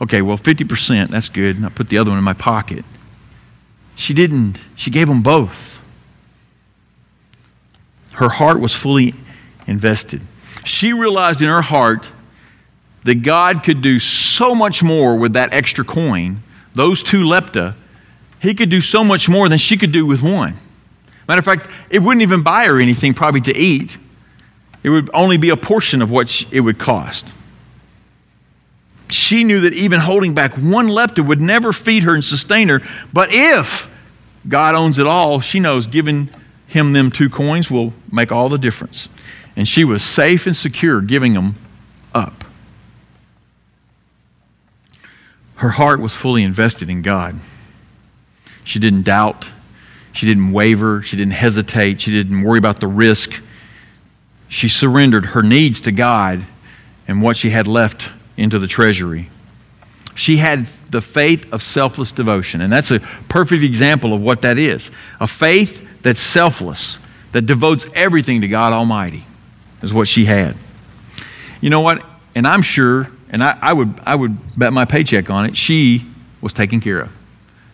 Okay, 0.00 0.22
well, 0.22 0.38
50%, 0.38 1.10
that's 1.10 1.28
good. 1.28 1.56
And 1.56 1.66
I 1.66 1.68
put 1.68 1.88
the 1.88 1.98
other 1.98 2.10
one 2.10 2.18
in 2.18 2.24
my 2.24 2.32
pocket. 2.32 2.84
She 3.96 4.12
didn't. 4.12 4.58
She 4.74 4.90
gave 4.90 5.08
them 5.08 5.22
both. 5.22 5.78
Her 8.14 8.28
heart 8.28 8.60
was 8.60 8.72
fully 8.72 9.14
invested 9.66 10.20
she 10.64 10.92
realized 10.92 11.42
in 11.42 11.48
her 11.48 11.62
heart 11.62 12.06
that 13.04 13.16
God 13.16 13.62
could 13.62 13.82
do 13.82 13.98
so 13.98 14.54
much 14.54 14.82
more 14.82 15.16
with 15.16 15.34
that 15.34 15.52
extra 15.52 15.84
coin, 15.84 16.42
those 16.74 17.02
two 17.02 17.24
lepta, 17.24 17.74
he 18.40 18.54
could 18.54 18.70
do 18.70 18.80
so 18.80 19.04
much 19.04 19.28
more 19.28 19.48
than 19.48 19.58
she 19.58 19.76
could 19.76 19.92
do 19.92 20.06
with 20.06 20.22
one. 20.22 20.56
Matter 21.28 21.38
of 21.38 21.44
fact, 21.44 21.70
it 21.90 22.00
wouldn't 22.00 22.22
even 22.22 22.42
buy 22.42 22.64
her 22.64 22.80
anything 22.80 23.14
probably 23.14 23.40
to 23.42 23.56
eat. 23.56 23.96
It 24.82 24.90
would 24.90 25.10
only 25.14 25.36
be 25.36 25.50
a 25.50 25.56
portion 25.56 26.02
of 26.02 26.10
what 26.10 26.44
it 26.50 26.60
would 26.60 26.78
cost. 26.78 27.32
She 29.10 29.44
knew 29.44 29.60
that 29.60 29.74
even 29.74 30.00
holding 30.00 30.34
back 30.34 30.54
one 30.54 30.88
lepta 30.88 31.26
would 31.26 31.40
never 31.40 31.72
feed 31.72 32.04
her 32.04 32.14
and 32.14 32.24
sustain 32.24 32.68
her. 32.68 32.80
But 33.12 33.28
if 33.32 33.88
God 34.48 34.74
owns 34.74 34.98
it 34.98 35.06
all, 35.06 35.40
she 35.40 35.60
knows 35.60 35.86
giving 35.86 36.30
him 36.66 36.92
them 36.92 37.10
two 37.10 37.30
coins 37.30 37.70
will 37.70 37.92
make 38.10 38.32
all 38.32 38.48
the 38.48 38.58
difference 38.58 39.08
and 39.56 39.68
she 39.68 39.84
was 39.84 40.02
safe 40.02 40.46
and 40.46 40.56
secure 40.56 41.00
giving 41.00 41.34
them 41.34 41.56
up. 42.14 42.44
Her 45.56 45.70
heart 45.70 46.00
was 46.00 46.12
fully 46.12 46.42
invested 46.42 46.90
in 46.90 47.02
God. 47.02 47.38
She 48.64 48.78
didn't 48.78 49.02
doubt. 49.02 49.46
She 50.12 50.26
didn't 50.26 50.52
waver. 50.52 51.02
She 51.02 51.16
didn't 51.16 51.34
hesitate. 51.34 52.00
She 52.00 52.10
didn't 52.10 52.42
worry 52.42 52.58
about 52.58 52.80
the 52.80 52.88
risk. 52.88 53.40
She 54.48 54.68
surrendered 54.68 55.26
her 55.26 55.42
needs 55.42 55.80
to 55.82 55.92
God 55.92 56.44
and 57.06 57.22
what 57.22 57.36
she 57.36 57.50
had 57.50 57.68
left 57.68 58.10
into 58.36 58.58
the 58.58 58.66
treasury. 58.66 59.30
She 60.14 60.36
had 60.36 60.66
the 60.90 61.00
faith 61.00 61.52
of 61.52 61.62
selfless 61.62 62.12
devotion. 62.12 62.60
And 62.60 62.72
that's 62.72 62.90
a 62.90 63.00
perfect 63.28 63.64
example 63.64 64.14
of 64.14 64.20
what 64.20 64.42
that 64.42 64.58
is 64.58 64.90
a 65.20 65.26
faith 65.26 65.86
that's 66.02 66.20
selfless, 66.20 66.98
that 67.32 67.42
devotes 67.42 67.86
everything 67.94 68.42
to 68.42 68.48
God 68.48 68.72
Almighty, 68.72 69.26
is 69.82 69.92
what 69.92 70.06
she 70.06 70.24
had. 70.24 70.56
You 71.60 71.70
know 71.70 71.80
what? 71.80 72.04
And 72.34 72.46
I'm 72.46 72.62
sure, 72.62 73.08
and 73.30 73.42
I, 73.42 73.58
I 73.60 73.72
would, 73.72 74.00
I 74.04 74.14
would 74.14 74.36
bet 74.58 74.72
my 74.72 74.84
paycheck 74.84 75.30
on 75.30 75.46
it, 75.46 75.56
she 75.56 76.06
was 76.40 76.52
taken 76.52 76.80
care 76.80 77.00
of. 77.00 77.12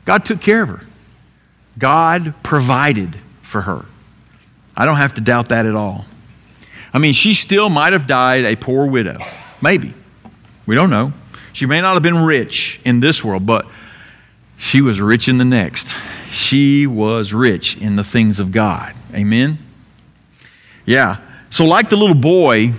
God 0.05 0.25
took 0.25 0.41
care 0.41 0.63
of 0.63 0.69
her. 0.69 0.81
God 1.79 2.35
provided 2.43 3.17
for 3.43 3.63
her. 3.63 3.85
I 4.77 4.87
don't 4.87 4.97
have 4.97 5.15
to 5.15 5.21
doubt 5.21 5.49
that 5.49 5.67
at 5.67 5.75
all. 5.75 6.05
I 6.93 6.99
mean, 6.99 7.13
she 7.13 7.35
still 7.35 7.69
might 7.69 7.93
have 7.93 8.07
died 8.07 8.45
a 8.45 8.57
poor 8.57 8.87
widow. 8.87 9.19
Maybe. 9.61 9.95
We 10.71 10.77
don't 10.77 10.89
know. 10.89 11.13
She 11.53 11.67
may 11.67 11.81
not 11.81 11.95
have 11.95 12.03
been 12.05 12.19
rich 12.19 12.79
in 12.85 13.01
this 13.01 13.25
world, 13.25 13.45
but 13.45 13.67
she 14.57 14.81
was 14.81 15.01
rich 15.01 15.27
in 15.27 15.37
the 15.37 15.45
next. 15.45 15.97
She 16.31 16.87
was 16.87 17.33
rich 17.33 17.77
in 17.77 17.97
the 17.97 18.05
things 18.05 18.39
of 18.39 18.53
God. 18.53 18.95
Amen? 19.13 19.59
Yeah. 20.87 21.17
So, 21.51 21.65
like 21.65 21.91
the 21.91 21.97
little 21.97 22.15
boy 22.15 22.73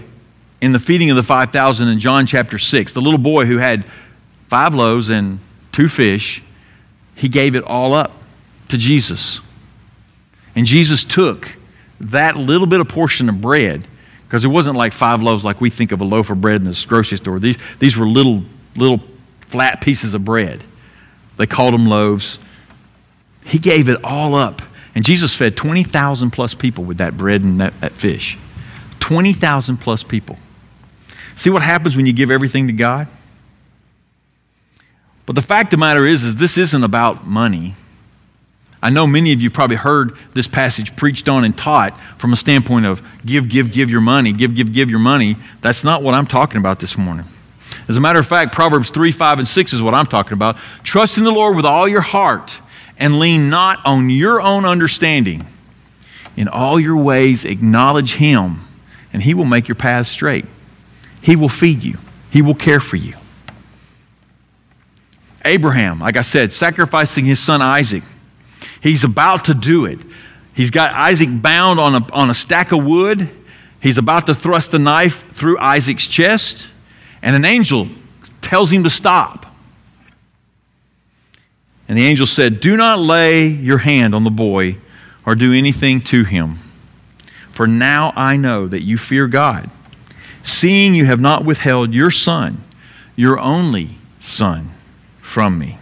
in 0.62 0.72
the 0.72 0.80
feeding 0.80 1.10
of 1.10 1.18
the 1.18 1.24
5,000 1.24 1.90
in 1.90 2.00
John 2.00 2.26
chapter 2.26 2.58
6, 2.58 2.94
the 2.94 3.02
little 3.02 3.20
boy 3.20 3.44
who 3.44 3.58
had 3.58 3.84
five 4.48 4.74
loaves 4.74 5.10
and 5.10 5.42
two 5.74 5.90
fish, 5.90 6.42
he 7.16 7.28
gave 7.28 7.56
it 7.56 7.64
all 7.66 7.94
up 7.94 8.14
to 8.70 8.78
Jesus. 8.78 9.42
And 10.56 10.66
Jesus 10.66 11.04
took 11.04 11.50
that 12.00 12.38
little 12.38 12.68
bit 12.68 12.80
of 12.80 12.88
portion 12.88 13.28
of 13.28 13.42
bread, 13.42 13.86
because 14.32 14.46
it 14.46 14.48
wasn't 14.48 14.78
like 14.78 14.94
five 14.94 15.22
loaves 15.22 15.44
like 15.44 15.60
we 15.60 15.70
think 15.70 15.92
of 15.92 16.00
a 16.00 16.06
loaf 16.06 16.30
of 16.30 16.40
bread 16.40 16.62
in 16.62 16.64
the 16.64 16.86
grocery 16.88 17.18
store. 17.18 17.38
These, 17.38 17.58
these 17.80 17.98
were 17.98 18.08
little, 18.08 18.42
little 18.78 19.02
flat 19.50 19.82
pieces 19.82 20.14
of 20.14 20.24
bread. 20.24 20.64
They 21.36 21.46
called 21.46 21.74
them 21.74 21.86
loaves. 21.86 22.40
He 23.44 23.60
gave 23.60 23.90
it 23.90 24.02
all 24.06 24.34
up. 24.36 24.62
And 24.96 25.04
Jesus 25.04 25.36
fed 25.36 25.58
20,000 25.58 26.32
plus 26.32 26.54
people 26.54 26.86
with 26.86 27.00
that 27.00 27.18
bread 27.18 27.42
and 27.42 27.60
that, 27.60 27.78
that 27.82 27.92
fish. 27.92 28.38
20,000 29.02 29.76
plus 29.76 30.02
people. 30.02 30.38
See 31.36 31.50
what 31.50 31.62
happens 31.62 31.98
when 31.98 32.06
you 32.06 32.14
give 32.14 32.32
everything 32.32 32.68
to 32.68 32.74
God? 32.74 33.10
But 35.26 35.36
the 35.36 35.42
fact 35.42 35.68
of 35.68 35.72
the 35.72 35.78
matter 35.78 36.06
is, 36.06 36.24
is 36.24 36.38
this 36.38 36.58
isn't 36.58 36.86
about 36.86 37.28
money. 37.28 37.76
I 38.82 38.90
know 38.90 39.06
many 39.06 39.32
of 39.32 39.42
you 39.42 39.52
probably 39.52 39.76
heard 39.76 40.18
this 40.34 40.48
passage 40.48 40.96
preached 40.96 41.30
on 41.30 41.44
and 41.44 41.56
taught 41.56 41.98
from 42.18 42.34
a 42.34 42.36
standpoint 42.36 42.86
of 42.86 43.02
give, 43.26 43.48
give, 43.48 43.72
give 43.72 43.90
your 43.90 44.02
money, 44.02 44.34
give, 44.34 44.56
give, 44.56 44.74
give 44.74 44.90
your 44.90 45.00
money. 45.00 45.38
That's 45.62 45.84
not 45.84 46.02
what 46.02 46.16
I'm 46.16 46.26
talking 46.26 46.58
about 46.58 46.80
this 46.80 46.98
morning. 46.98 47.26
As 47.88 47.98
a 47.98 48.02
matter 48.02 48.20
of 48.20 48.28
fact, 48.28 48.54
Proverbs 48.54 48.90
3, 48.90 49.12
5, 49.12 49.40
and 49.40 49.48
6 49.48 49.74
is 49.74 49.82
what 49.82 49.94
I'm 49.94 50.08
talking 50.08 50.34
about. 50.34 50.58
Trust 50.84 51.18
in 51.18 51.24
the 51.24 51.32
Lord 51.32 51.56
with 51.56 51.66
all 51.66 51.88
your 51.88 52.02
heart 52.02 52.58
and 52.98 53.20
lean 53.20 53.50
not 53.50 53.80
on 53.86 54.10
your 54.10 54.42
own 54.42 54.66
understanding. 54.66 55.46
In 56.36 56.48
all 56.48 56.80
your 56.80 56.98
ways, 56.98 57.46
acknowledge 57.46 58.16
Him, 58.16 58.62
and 59.14 59.22
He 59.22 59.34
will 59.34 59.46
make 59.46 59.68
your 59.68 59.76
paths 59.76 60.10
straight. 60.10 60.46
He 61.22 61.36
will 61.36 61.50
feed 61.50 61.84
you, 61.84 61.98
He 62.32 62.42
will 62.42 62.56
care 62.56 62.80
for 62.80 62.96
you. 62.96 63.16
Abraham, 65.46 66.00
like 66.00 66.18
I 66.18 66.22
said, 66.22 66.54
sacrificing 66.54 67.26
his 67.26 67.40
son 67.40 67.62
Isaac. 67.62 68.04
He's 68.82 69.04
about 69.04 69.46
to 69.46 69.54
do 69.54 69.86
it. 69.86 70.00
He's 70.54 70.72
got 70.72 70.94
Isaac 70.94 71.30
bound 71.42 71.80
on 71.80 71.96
a, 71.96 72.14
on 72.14 72.30
a 72.30 72.34
stack 72.34 72.72
of 72.72 72.84
wood. 72.84 73.30
He's 73.80 73.98
about 73.98 74.26
to 74.28 74.36
thrust 74.36 74.74
a 74.74 74.80
knife 74.80 75.32
through 75.34 75.58
Isaac's 75.60 76.06
chest, 76.06 76.68
and 77.22 77.36
an 77.36 77.46
angel 77.46 77.88
tells 78.42 78.72
him 78.72 78.84
to 78.84 78.90
stop. 78.90 79.46
And 81.88 81.98
the 81.98 82.06
angel 82.06 82.28
said, 82.28 82.60
Do 82.60 82.78
not 82.78 83.00
lay 83.00 83.48
your 83.48 83.80
hand 83.80 84.16
on 84.16 84.24
the 84.24 84.30
boy 84.30 84.78
or 85.26 85.36
do 85.36 85.54
anything 85.54 86.02
to 86.02 86.24
him. 86.24 86.60
For 87.52 87.68
now 87.68 88.14
I 88.16 88.38
know 88.38 88.68
that 88.68 88.82
you 88.82 88.98
fear 88.98 89.28
God, 89.28 89.70
seeing 90.42 90.94
you 90.94 91.06
have 91.06 91.20
not 91.20 91.46
withheld 91.46 91.94
your 91.94 92.12
son, 92.12 92.64
your 93.16 93.40
only 93.40 93.90
son, 94.20 94.72
from 95.22 95.60
me. 95.60 95.78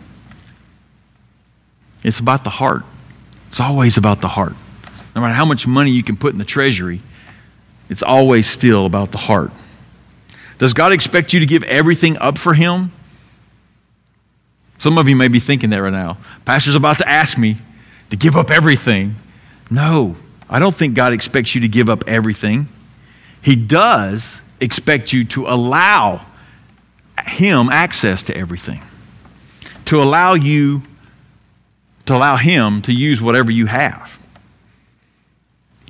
It's 2.10 2.20
about 2.20 2.44
the 2.44 2.50
heart. 2.50 2.82
It's 3.50 3.60
always 3.60 3.96
about 3.96 4.20
the 4.20 4.28
heart. 4.28 4.54
No 5.16 5.22
matter 5.22 5.36
how 5.36 5.46
much 5.46 5.68
money 5.68 5.92
you 5.92 6.02
can 6.02 6.18
put 6.18 6.34
in 6.34 6.40
the 6.40 6.44
treasury, 6.44 7.04
it's 7.88 8.02
always 8.02 8.50
still 8.50 8.88
about 8.88 9.12
the 9.12 9.20
heart. 9.20 9.52
Does 10.58 10.74
God 10.74 10.92
expect 10.92 11.34
you 11.34 11.40
to 11.40 11.46
give 11.46 11.62
everything 11.62 12.18
up 12.18 12.40
for 12.40 12.56
Him? 12.56 12.92
Some 14.80 14.98
of 14.98 15.08
you 15.08 15.16
may 15.16 15.28
be 15.28 15.40
thinking 15.40 15.70
that 15.70 15.84
right 15.84 15.94
now. 15.94 16.18
Pastor's 16.46 16.74
about 16.74 16.98
to 16.98 17.08
ask 17.08 17.38
me 17.38 17.58
to 18.10 18.16
give 18.16 18.36
up 18.36 18.50
everything. 18.50 19.16
No, 19.70 20.16
I 20.50 20.58
don't 20.58 20.76
think 20.76 20.96
God 20.96 21.14
expects 21.14 21.54
you 21.54 21.62
to 21.62 21.68
give 21.68 21.90
up 21.90 22.06
everything. 22.08 22.70
He 23.44 23.56
does 23.56 24.42
expect 24.60 25.14
you 25.14 25.26
to 25.26 25.46
allow 25.46 26.26
Him 27.24 27.70
access 27.70 28.24
to 28.24 28.36
everything, 28.36 28.82
to 29.86 30.02
allow 30.02 30.34
you 30.34 30.82
to 32.10 32.16
allow 32.16 32.38
Him 32.38 32.82
to 32.82 32.92
use 32.92 33.22
whatever 33.22 33.52
you 33.52 33.68
have. 33.68 34.12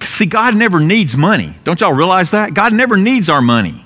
See, 0.04 0.26
God 0.26 0.54
never 0.54 0.82
needs 0.82 1.16
money. 1.16 1.56
Don't 1.64 1.80
y'all 1.80 1.94
realize 1.94 2.32
that? 2.32 2.54
God 2.54 2.74
never 2.74 2.98
needs 2.98 3.30
our 3.30 3.42
money. 3.42 3.86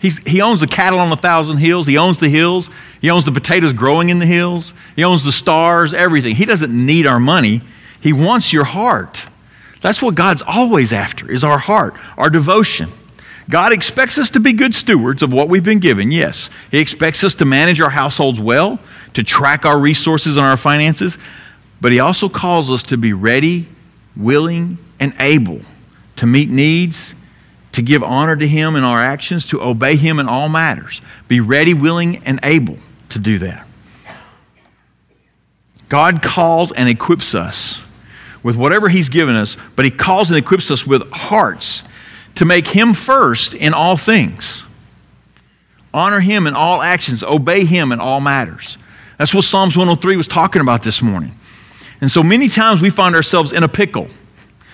He's, 0.00 0.16
he 0.26 0.40
owns 0.40 0.60
the 0.60 0.66
cattle 0.66 0.98
on 0.98 1.12
a 1.12 1.16
thousand 1.16 1.58
hills. 1.58 1.86
He 1.86 1.98
owns 1.98 2.18
the 2.18 2.30
hills. 2.30 2.70
He 3.02 3.10
owns 3.10 3.26
the 3.26 3.32
potatoes 3.32 3.74
growing 3.74 4.08
in 4.08 4.18
the 4.18 4.26
hills. 4.26 4.72
He 4.96 5.04
owns 5.04 5.24
the 5.24 5.32
stars, 5.32 5.92
everything. 5.92 6.34
He 6.34 6.46
doesn't 6.46 6.72
need 6.72 7.06
our 7.06 7.20
money. 7.20 7.60
He 8.00 8.14
wants 8.14 8.50
your 8.50 8.64
heart. 8.64 9.22
That's 9.82 10.00
what 10.00 10.14
God's 10.14 10.42
always 10.46 10.90
after, 10.90 11.30
is 11.30 11.44
our 11.44 11.58
heart, 11.58 11.94
our 12.16 12.30
devotion. 12.30 12.90
God 13.50 13.72
expects 13.72 14.16
us 14.16 14.30
to 14.30 14.40
be 14.40 14.54
good 14.54 14.74
stewards 14.74 15.22
of 15.22 15.32
what 15.32 15.48
we've 15.48 15.64
been 15.64 15.80
given, 15.80 16.10
yes. 16.10 16.48
He 16.70 16.78
expects 16.78 17.22
us 17.24 17.34
to 17.36 17.44
manage 17.44 17.80
our 17.80 17.90
households 17.90 18.40
well, 18.40 18.78
to 19.14 19.22
track 19.22 19.66
our 19.66 19.78
resources 19.78 20.36
and 20.36 20.46
our 20.46 20.56
finances, 20.56 21.18
but 21.82 21.90
He 21.90 21.98
also 21.98 22.28
calls 22.28 22.70
us 22.70 22.84
to 22.84 22.96
be 22.96 23.12
ready, 23.12 23.66
willing, 24.16 24.78
and 25.00 25.12
able 25.18 25.60
to 26.14 26.26
meet 26.26 26.48
needs, 26.48 27.12
to 27.72 27.82
give 27.82 28.04
honor 28.04 28.36
to 28.36 28.46
Him 28.46 28.76
in 28.76 28.84
our 28.84 29.00
actions, 29.00 29.46
to 29.46 29.60
obey 29.60 29.96
Him 29.96 30.20
in 30.20 30.28
all 30.28 30.48
matters. 30.48 31.00
Be 31.26 31.40
ready, 31.40 31.74
willing, 31.74 32.18
and 32.18 32.38
able 32.44 32.78
to 33.08 33.18
do 33.18 33.38
that. 33.40 33.66
God 35.88 36.22
calls 36.22 36.70
and 36.70 36.88
equips 36.88 37.34
us 37.34 37.80
with 38.44 38.54
whatever 38.54 38.88
He's 38.88 39.08
given 39.08 39.34
us, 39.34 39.56
but 39.74 39.84
He 39.84 39.90
calls 39.90 40.30
and 40.30 40.38
equips 40.38 40.70
us 40.70 40.86
with 40.86 41.10
hearts 41.10 41.82
to 42.36 42.44
make 42.44 42.68
Him 42.68 42.94
first 42.94 43.54
in 43.54 43.74
all 43.74 43.96
things. 43.96 44.62
Honor 45.92 46.20
Him 46.20 46.46
in 46.46 46.54
all 46.54 46.80
actions, 46.80 47.24
obey 47.24 47.64
Him 47.64 47.90
in 47.90 47.98
all 47.98 48.20
matters. 48.20 48.78
That's 49.18 49.34
what 49.34 49.44
Psalms 49.44 49.76
103 49.76 50.16
was 50.16 50.28
talking 50.28 50.62
about 50.62 50.84
this 50.84 51.02
morning. 51.02 51.36
And 52.02 52.10
so 52.10 52.22
many 52.22 52.48
times 52.48 52.82
we 52.82 52.90
find 52.90 53.14
ourselves 53.14 53.52
in 53.52 53.62
a 53.62 53.68
pickle 53.68 54.08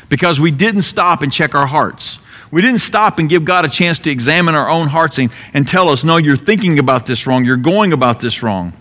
because 0.08 0.40
we 0.40 0.50
didn't 0.50 0.82
stop 0.82 1.22
and 1.22 1.30
check 1.30 1.54
our 1.54 1.66
hearts. 1.66 2.18
We 2.50 2.62
didn't 2.62 2.80
stop 2.80 3.18
and 3.18 3.28
give 3.28 3.44
God 3.44 3.66
a 3.66 3.68
chance 3.68 3.98
to 4.00 4.10
examine 4.10 4.54
our 4.54 4.70
own 4.70 4.88
hearts 4.88 5.18
and, 5.18 5.30
and 5.52 5.68
tell 5.68 5.90
us, 5.90 6.02
no, 6.02 6.16
you're 6.16 6.38
thinking 6.38 6.78
about 6.78 7.04
this 7.04 7.26
wrong, 7.26 7.44
you're 7.44 7.58
going 7.58 7.92
about 7.92 8.20
this 8.20 8.42
wrong. 8.42 8.72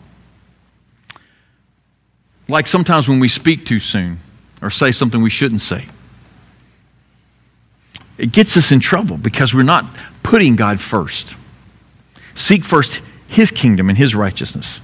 Like 2.48 2.68
sometimes 2.68 3.10
when 3.10 3.20
we 3.20 3.28
speak 3.28 3.66
too 3.66 3.80
soon 3.80 4.20
or 4.62 4.70
say 4.70 4.94
something 4.94 5.22
we 5.22 5.30
shouldn't 5.30 5.62
say. 5.62 5.86
It 8.18 8.32
gets 8.32 8.56
us 8.56 8.72
in 8.72 8.80
trouble 8.80 9.18
because 9.18 9.54
we're 9.54 9.64
not 9.64 9.86
putting 10.24 10.56
God 10.56 10.80
first. 10.80 11.36
Seek 12.34 12.64
first 12.64 13.02
His 13.28 13.52
kingdom 13.52 13.90
and 13.90 13.98
His 13.98 14.16
righteousness. 14.16 14.80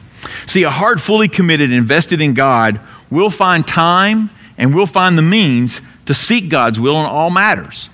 See, 0.48 0.64
a 0.64 0.70
heart 0.70 1.00
fully 1.00 1.30
committed 1.30 1.72
invested 1.72 2.20
in 2.20 2.34
God 2.34 2.82
we'll 3.14 3.30
find 3.30 3.66
time 3.66 4.30
and 4.58 4.74
we'll 4.74 4.88
find 4.88 5.18
the 5.18 5.22
means 5.22 5.82
to 6.08 6.14
seek 6.14 6.50
God's 6.50 6.80
will 6.80 7.00
in 7.00 7.06
all 7.06 7.30
matters. 7.30 7.90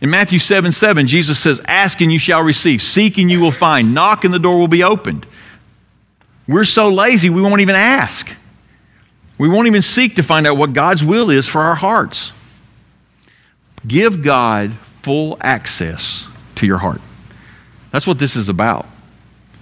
In 0.00 0.10
Matthew 0.10 0.38
7 0.38 0.70
7, 0.70 1.06
Jesus 1.06 1.38
says, 1.38 1.60
Ask 1.64 2.00
and 2.00 2.12
you 2.12 2.18
shall 2.18 2.42
receive, 2.42 2.82
seek 2.82 3.18
and 3.18 3.30
you 3.30 3.40
will 3.40 3.50
find, 3.50 3.94
knock 3.94 4.24
and 4.24 4.32
the 4.32 4.38
door 4.38 4.58
will 4.58 4.68
be 4.68 4.84
opened. 4.84 5.26
We're 6.46 6.64
so 6.64 6.88
lazy, 6.88 7.30
we 7.30 7.42
won't 7.42 7.60
even 7.60 7.74
ask. 7.74 8.28
We 9.38 9.48
won't 9.48 9.66
even 9.66 9.82
seek 9.82 10.16
to 10.16 10.22
find 10.22 10.46
out 10.46 10.56
what 10.56 10.72
God's 10.72 11.02
will 11.02 11.30
is 11.30 11.46
for 11.46 11.60
our 11.60 11.74
hearts. 11.74 12.32
Give 13.86 14.22
God 14.22 14.72
full 15.02 15.38
access 15.40 16.26
to 16.56 16.66
your 16.66 16.78
heart. 16.78 17.00
That's 17.92 18.06
what 18.06 18.18
this 18.18 18.36
is 18.36 18.48
about. 18.48 18.86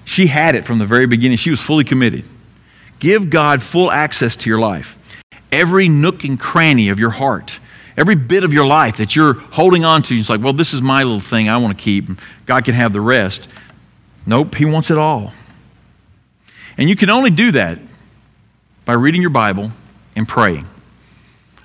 She 0.05 0.27
had 0.27 0.55
it 0.55 0.65
from 0.65 0.79
the 0.79 0.87
very 0.87 1.07
beginning, 1.07 1.37
she 1.37 1.51
was 1.51 1.61
fully 1.61 1.85
committed. 1.85 2.25
Give 3.07 3.31
God 3.31 3.63
full 3.63 3.93
access 3.93 4.35
to 4.35 4.51
your 4.51 4.59
life. 4.59 4.99
Every 5.53 5.89
nook 5.89 6.25
and 6.25 6.41
cranny 6.41 6.89
of 6.89 6.99
your 6.99 7.11
heart, 7.11 7.61
every 7.97 8.17
bit 8.17 8.43
of 8.43 8.53
your 8.53 8.67
life 8.67 8.97
that 8.97 9.15
you're 9.15 9.35
holding 9.35 9.85
on 9.85 10.03
to, 10.03 10.19
it's 10.19 10.29
like, 10.29 10.41
well, 10.41 10.53
this 10.53 10.75
is 10.75 10.83
my 10.83 11.05
little 11.05 11.21
thing 11.21 11.49
I 11.49 11.57
want 11.59 11.79
to 11.79 11.81
keep. 11.81 12.09
God 12.47 12.65
can 12.65 12.75
have 12.75 12.93
the 12.93 13.01
rest. 13.01 13.47
Nope, 14.27 14.57
He 14.57 14.65
wants 14.65 14.91
it 14.91 14.99
all. 14.99 15.33
And 16.77 16.89
you 16.89 16.97
can 16.97 17.09
only 17.09 17.31
do 17.31 17.53
that 17.53 17.79
by 18.85 18.95
reading 18.95 19.21
your 19.21 19.31
Bible 19.31 19.71
and 20.17 20.27
praying. 20.27 20.67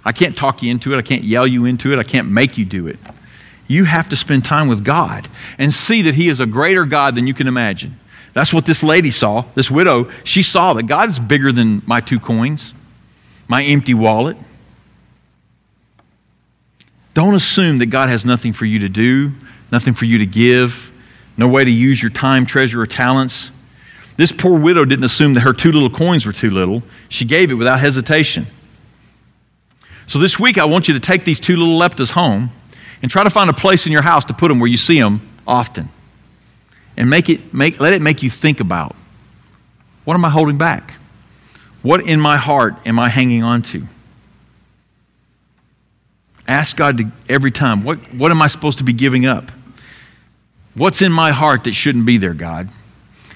I 0.06 0.12
can't 0.12 0.38
talk 0.38 0.62
you 0.62 0.70
into 0.70 0.94
it. 0.94 0.98
I 0.98 1.02
can't 1.02 1.24
yell 1.24 1.48
you 1.48 1.66
into 1.66 1.92
it. 1.92 1.98
I 1.98 2.04
can't 2.04 2.30
make 2.30 2.60
you 2.60 2.66
do 2.66 2.86
it. 2.86 3.00
You 3.68 3.86
have 3.86 4.10
to 4.10 4.16
spend 4.16 4.46
time 4.46 4.68
with 4.68 4.86
God 4.86 5.28
and 5.58 5.74
see 5.74 6.04
that 6.04 6.14
He 6.14 6.30
is 6.30 6.40
a 6.40 6.46
greater 6.46 6.86
God 6.86 7.16
than 7.16 7.26
you 7.26 7.34
can 7.34 7.48
imagine. 7.48 8.00
That's 8.34 8.54
what 8.54 8.66
this 8.66 8.82
lady 8.82 9.12
saw, 9.12 9.46
this 9.56 9.70
widow. 9.70 10.10
She 10.24 10.42
saw 10.44 10.74
that 10.74 10.84
God 10.84 11.10
is 11.10 11.20
bigger 11.20 11.52
than 11.52 11.82
my 11.86 12.00
two 12.00 12.20
coins, 12.20 12.74
my 13.48 13.64
empty 13.64 13.94
wallet. 13.94 14.38
Don't 17.14 17.36
assume 17.36 17.80
that 17.80 17.88
God 17.88 18.08
has 18.08 18.26
nothing 18.26 18.54
for 18.54 18.66
you 18.66 18.80
to 18.80 18.90
do, 18.90 19.34
nothing 19.72 19.94
for 19.94 20.06
you 20.06 20.18
to 20.20 20.26
give, 20.26 20.92
no 21.36 21.48
way 21.48 21.64
to 21.64 21.72
use 21.72 22.02
your 22.02 22.12
time, 22.12 22.46
treasure, 22.46 22.82
or 22.82 22.88
talents. 22.88 23.52
This 24.16 24.32
poor 24.32 24.58
widow 24.58 24.86
didn't 24.86 25.04
assume 25.04 25.34
that 25.34 25.42
her 25.42 25.54
two 25.54 25.72
little 25.72 25.90
coins 25.90 26.26
were 26.26 26.32
too 26.32 26.52
little. 26.52 26.84
She 27.10 27.26
gave 27.26 27.52
it 27.52 27.56
without 27.56 27.80
hesitation. 27.80 28.48
So 30.08 30.20
this 30.20 30.40
week, 30.40 30.58
I 30.58 30.66
want 30.66 30.88
you 30.88 30.94
to 30.94 31.00
take 31.00 31.26
these 31.26 31.40
two 31.40 31.56
little 31.58 31.80
leptas 31.80 32.12
home 32.12 32.52
and 33.02 33.10
try 33.10 33.24
to 33.24 33.30
find 33.30 33.50
a 33.50 33.54
place 33.54 33.86
in 33.86 33.92
your 33.92 34.02
house 34.02 34.24
to 34.26 34.34
put 34.34 34.50
them 34.50 34.60
where 34.60 34.70
you 34.70 34.78
see 34.78 35.00
them 35.00 35.28
often. 35.48 35.90
And 36.98 37.10
make 37.10 37.30
it, 37.30 37.54
make, 37.54 37.80
let 37.80 37.94
it 37.94 38.02
make 38.02 38.22
you 38.22 38.30
think 38.30 38.60
about 38.60 38.96
what 40.04 40.16
am 40.16 40.26
I 40.26 40.30
holding 40.30 40.58
back? 40.58 40.96
What 41.82 42.02
in 42.02 42.20
my 42.20 42.38
heart 42.38 42.76
am 42.86 43.00
I 43.00 43.10
hanging 43.10 43.44
on 43.44 43.62
to? 43.64 43.88
Ask 46.48 46.76
God 46.76 46.98
to, 46.98 47.12
every 47.30 47.52
time, 47.52 47.84
what, 47.84 47.98
what 48.14 48.32
am 48.32 48.42
I 48.42 48.48
supposed 48.48 48.80
to 48.80 48.84
be 48.84 48.94
giving 48.94 49.26
up? 49.26 49.52
What's 50.74 51.02
in 51.02 51.12
my 51.12 51.32
heart 51.32 51.66
that 51.66 51.74
shouldn't 51.74 52.06
be 52.06 52.18
there, 52.18 52.34
God? 52.34 52.70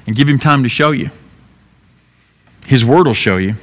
And 0.08 0.16
give 0.16 0.28
Him 0.28 0.40
time 0.40 0.64
to 0.64 0.70
show 0.70 0.92
you. 0.92 1.12
His 2.66 2.84
Word 2.84 3.08
will 3.08 3.14
show 3.14 3.38
you. 3.38 3.56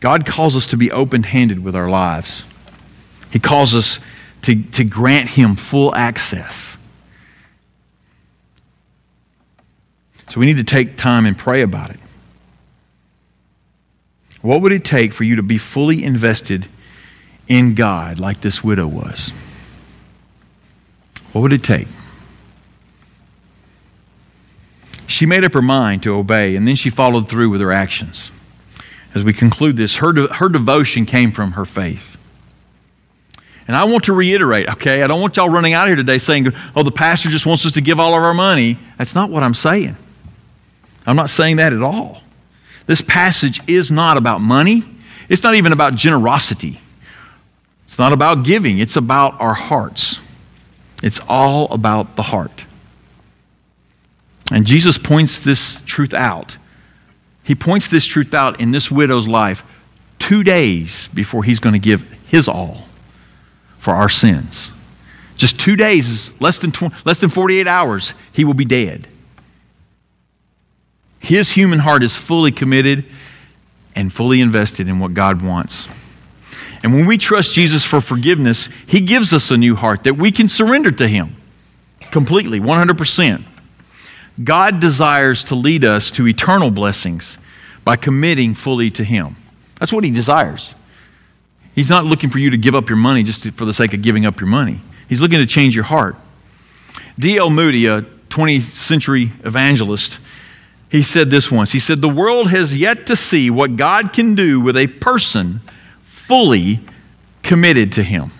God 0.00 0.26
calls 0.26 0.54
us 0.54 0.66
to 0.68 0.76
be 0.76 0.90
open 0.90 1.22
handed 1.22 1.62
with 1.62 1.74
our 1.74 1.88
lives, 1.88 2.44
He 3.30 3.38
calls 3.38 3.74
us 3.74 3.98
to, 4.42 4.62
to 4.72 4.84
grant 4.84 5.30
Him 5.30 5.56
full 5.56 5.94
access. 5.94 6.73
So 10.34 10.40
we 10.40 10.46
need 10.46 10.56
to 10.56 10.64
take 10.64 10.96
time 10.96 11.26
and 11.26 11.38
pray 11.38 11.62
about 11.62 11.90
it. 11.90 12.00
What 14.42 14.62
would 14.62 14.72
it 14.72 14.84
take 14.84 15.12
for 15.12 15.22
you 15.22 15.36
to 15.36 15.44
be 15.44 15.58
fully 15.58 16.02
invested 16.02 16.66
in 17.46 17.76
God 17.76 18.18
like 18.18 18.40
this 18.40 18.64
widow 18.64 18.88
was? 18.88 19.30
What 21.30 21.42
would 21.42 21.52
it 21.52 21.62
take? 21.62 21.86
She 25.06 25.24
made 25.24 25.44
up 25.44 25.52
her 25.52 25.62
mind 25.62 26.02
to 26.02 26.16
obey, 26.16 26.56
and 26.56 26.66
then 26.66 26.74
she 26.74 26.90
followed 26.90 27.28
through 27.28 27.50
with 27.50 27.60
her 27.60 27.70
actions. 27.70 28.32
As 29.14 29.22
we 29.22 29.32
conclude 29.32 29.76
this, 29.76 29.94
her, 29.94 30.12
de- 30.12 30.34
her 30.34 30.48
devotion 30.48 31.06
came 31.06 31.30
from 31.30 31.52
her 31.52 31.64
faith. 31.64 32.16
And 33.68 33.76
I 33.76 33.84
want 33.84 34.02
to 34.06 34.12
reiterate, 34.12 34.68
okay? 34.68 35.04
I 35.04 35.06
don't 35.06 35.20
want 35.20 35.36
y'all 35.36 35.48
running 35.48 35.74
out 35.74 35.86
here 35.86 35.94
today 35.94 36.18
saying, 36.18 36.48
oh, 36.74 36.82
the 36.82 36.90
pastor 36.90 37.28
just 37.28 37.46
wants 37.46 37.64
us 37.64 37.70
to 37.72 37.80
give 37.80 38.00
all 38.00 38.14
of 38.16 38.22
our 38.24 38.34
money. 38.34 38.80
That's 38.98 39.14
not 39.14 39.30
what 39.30 39.44
I'm 39.44 39.54
saying. 39.54 39.96
I'm 41.06 41.16
not 41.16 41.30
saying 41.30 41.56
that 41.56 41.72
at 41.72 41.82
all. 41.82 42.20
This 42.86 43.00
passage 43.00 43.60
is 43.68 43.90
not 43.90 44.16
about 44.16 44.40
money, 44.40 44.84
it's 45.28 45.42
not 45.42 45.54
even 45.54 45.72
about 45.72 45.94
generosity. 45.94 46.80
It's 47.84 47.98
not 47.98 48.12
about 48.12 48.44
giving, 48.44 48.78
it's 48.78 48.96
about 48.96 49.40
our 49.40 49.54
hearts. 49.54 50.18
It's 51.02 51.20
all 51.28 51.70
about 51.72 52.16
the 52.16 52.22
heart. 52.22 52.64
And 54.50 54.66
Jesus 54.66 54.98
points 54.98 55.40
this 55.40 55.80
truth 55.86 56.12
out. 56.12 56.56
He 57.42 57.54
points 57.54 57.88
this 57.88 58.04
truth 58.04 58.34
out 58.34 58.60
in 58.60 58.72
this 58.72 58.90
widow's 58.90 59.28
life 59.28 59.62
two 60.18 60.42
days 60.42 61.08
before 61.14 61.44
he's 61.44 61.60
going 61.60 61.74
to 61.74 61.78
give 61.78 62.02
his 62.26 62.48
all 62.48 62.88
for 63.78 63.92
our 63.92 64.08
sins. 64.08 64.72
Just 65.36 65.60
two 65.60 65.76
days, 65.76 66.30
less 66.40 66.58
than, 66.58 66.72
20, 66.72 66.96
less 67.04 67.20
than 67.20 67.30
48 67.30 67.68
hours, 67.68 68.14
he 68.32 68.44
will 68.44 68.54
be 68.54 68.64
dead. 68.64 69.06
His 71.24 71.50
human 71.50 71.78
heart 71.78 72.02
is 72.02 72.14
fully 72.14 72.52
committed 72.52 73.06
and 73.94 74.12
fully 74.12 74.42
invested 74.42 74.88
in 74.88 74.98
what 74.98 75.14
God 75.14 75.40
wants. 75.40 75.88
And 76.82 76.92
when 76.92 77.06
we 77.06 77.16
trust 77.16 77.54
Jesus 77.54 77.82
for 77.82 78.02
forgiveness, 78.02 78.68
He 78.86 79.00
gives 79.00 79.32
us 79.32 79.50
a 79.50 79.56
new 79.56 79.74
heart 79.74 80.04
that 80.04 80.18
we 80.18 80.30
can 80.30 80.48
surrender 80.48 80.90
to 80.92 81.08
Him 81.08 81.34
completely, 82.10 82.60
100%. 82.60 83.42
God 84.42 84.80
desires 84.80 85.44
to 85.44 85.54
lead 85.54 85.82
us 85.82 86.10
to 86.10 86.28
eternal 86.28 86.70
blessings 86.70 87.38
by 87.84 87.96
committing 87.96 88.54
fully 88.54 88.90
to 88.90 89.02
Him. 89.02 89.36
That's 89.80 89.94
what 89.94 90.04
He 90.04 90.10
desires. 90.10 90.74
He's 91.74 91.88
not 91.88 92.04
looking 92.04 92.28
for 92.28 92.38
you 92.38 92.50
to 92.50 92.58
give 92.58 92.74
up 92.74 92.90
your 92.90 92.98
money 92.98 93.22
just 93.22 93.44
to, 93.44 93.52
for 93.52 93.64
the 93.64 93.72
sake 93.72 93.94
of 93.94 94.02
giving 94.02 94.26
up 94.26 94.40
your 94.40 94.48
money. 94.48 94.78
He's 95.08 95.22
looking 95.22 95.38
to 95.38 95.46
change 95.46 95.74
your 95.74 95.84
heart. 95.84 96.16
D.L. 97.18 97.48
Moody, 97.48 97.86
a 97.86 98.02
20th 98.28 98.72
century 98.72 99.32
evangelist, 99.42 100.18
he 100.94 101.02
said 101.02 101.28
this 101.28 101.50
once. 101.50 101.72
He 101.72 101.80
said, 101.80 102.00
The 102.00 102.08
world 102.08 102.50
has 102.52 102.76
yet 102.76 103.08
to 103.08 103.16
see 103.16 103.50
what 103.50 103.76
God 103.76 104.12
can 104.12 104.36
do 104.36 104.60
with 104.60 104.76
a 104.76 104.86
person 104.86 105.60
fully 106.04 106.78
committed 107.42 107.94
to 107.94 108.04
Him. 108.04 108.30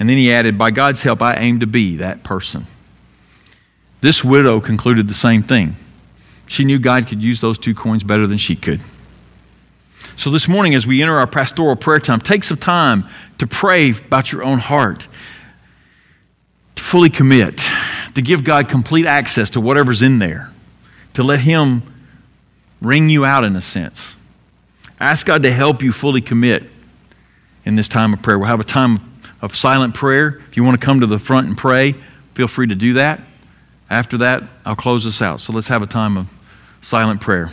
And 0.00 0.10
then 0.10 0.16
he 0.16 0.32
added, 0.32 0.58
By 0.58 0.72
God's 0.72 1.04
help, 1.04 1.22
I 1.22 1.34
aim 1.34 1.60
to 1.60 1.66
be 1.68 1.98
that 1.98 2.24
person. 2.24 2.66
This 4.00 4.24
widow 4.24 4.60
concluded 4.60 5.06
the 5.06 5.14
same 5.14 5.44
thing. 5.44 5.76
She 6.48 6.64
knew 6.64 6.80
God 6.80 7.06
could 7.06 7.22
use 7.22 7.40
those 7.40 7.56
two 7.56 7.72
coins 7.72 8.02
better 8.02 8.26
than 8.26 8.38
she 8.38 8.56
could. 8.56 8.80
So 10.16 10.32
this 10.32 10.48
morning, 10.48 10.74
as 10.74 10.88
we 10.88 11.02
enter 11.02 11.18
our 11.18 11.28
pastoral 11.28 11.76
prayer 11.76 12.00
time, 12.00 12.20
take 12.20 12.42
some 12.42 12.58
time 12.58 13.08
to 13.38 13.46
pray 13.46 13.90
about 13.92 14.32
your 14.32 14.42
own 14.42 14.58
heart, 14.58 15.06
to 16.74 16.82
fully 16.82 17.10
commit, 17.10 17.64
to 18.16 18.22
give 18.22 18.42
God 18.42 18.68
complete 18.68 19.06
access 19.06 19.50
to 19.50 19.60
whatever's 19.60 20.02
in 20.02 20.18
there, 20.18 20.50
to 21.18 21.24
let 21.24 21.40
Him 21.40 21.82
wring 22.80 23.08
you 23.08 23.24
out 23.24 23.44
in 23.44 23.56
a 23.56 23.60
sense. 23.60 24.14
Ask 25.00 25.26
God 25.26 25.42
to 25.42 25.50
help 25.50 25.82
you 25.82 25.90
fully 25.90 26.20
commit 26.20 26.62
in 27.64 27.74
this 27.74 27.88
time 27.88 28.12
of 28.12 28.22
prayer. 28.22 28.38
We'll 28.38 28.46
have 28.46 28.60
a 28.60 28.64
time 28.64 29.00
of 29.42 29.56
silent 29.56 29.94
prayer. 29.94 30.40
If 30.48 30.56
you 30.56 30.62
want 30.62 30.80
to 30.80 30.86
come 30.86 31.00
to 31.00 31.08
the 31.08 31.18
front 31.18 31.48
and 31.48 31.58
pray, 31.58 31.96
feel 32.34 32.46
free 32.46 32.68
to 32.68 32.76
do 32.76 32.92
that. 32.92 33.20
After 33.90 34.18
that, 34.18 34.44
I'll 34.64 34.76
close 34.76 35.02
this 35.02 35.20
out. 35.20 35.40
So 35.40 35.52
let's 35.52 35.66
have 35.66 35.82
a 35.82 35.88
time 35.88 36.16
of 36.16 36.28
silent 36.82 37.20
prayer. 37.20 37.50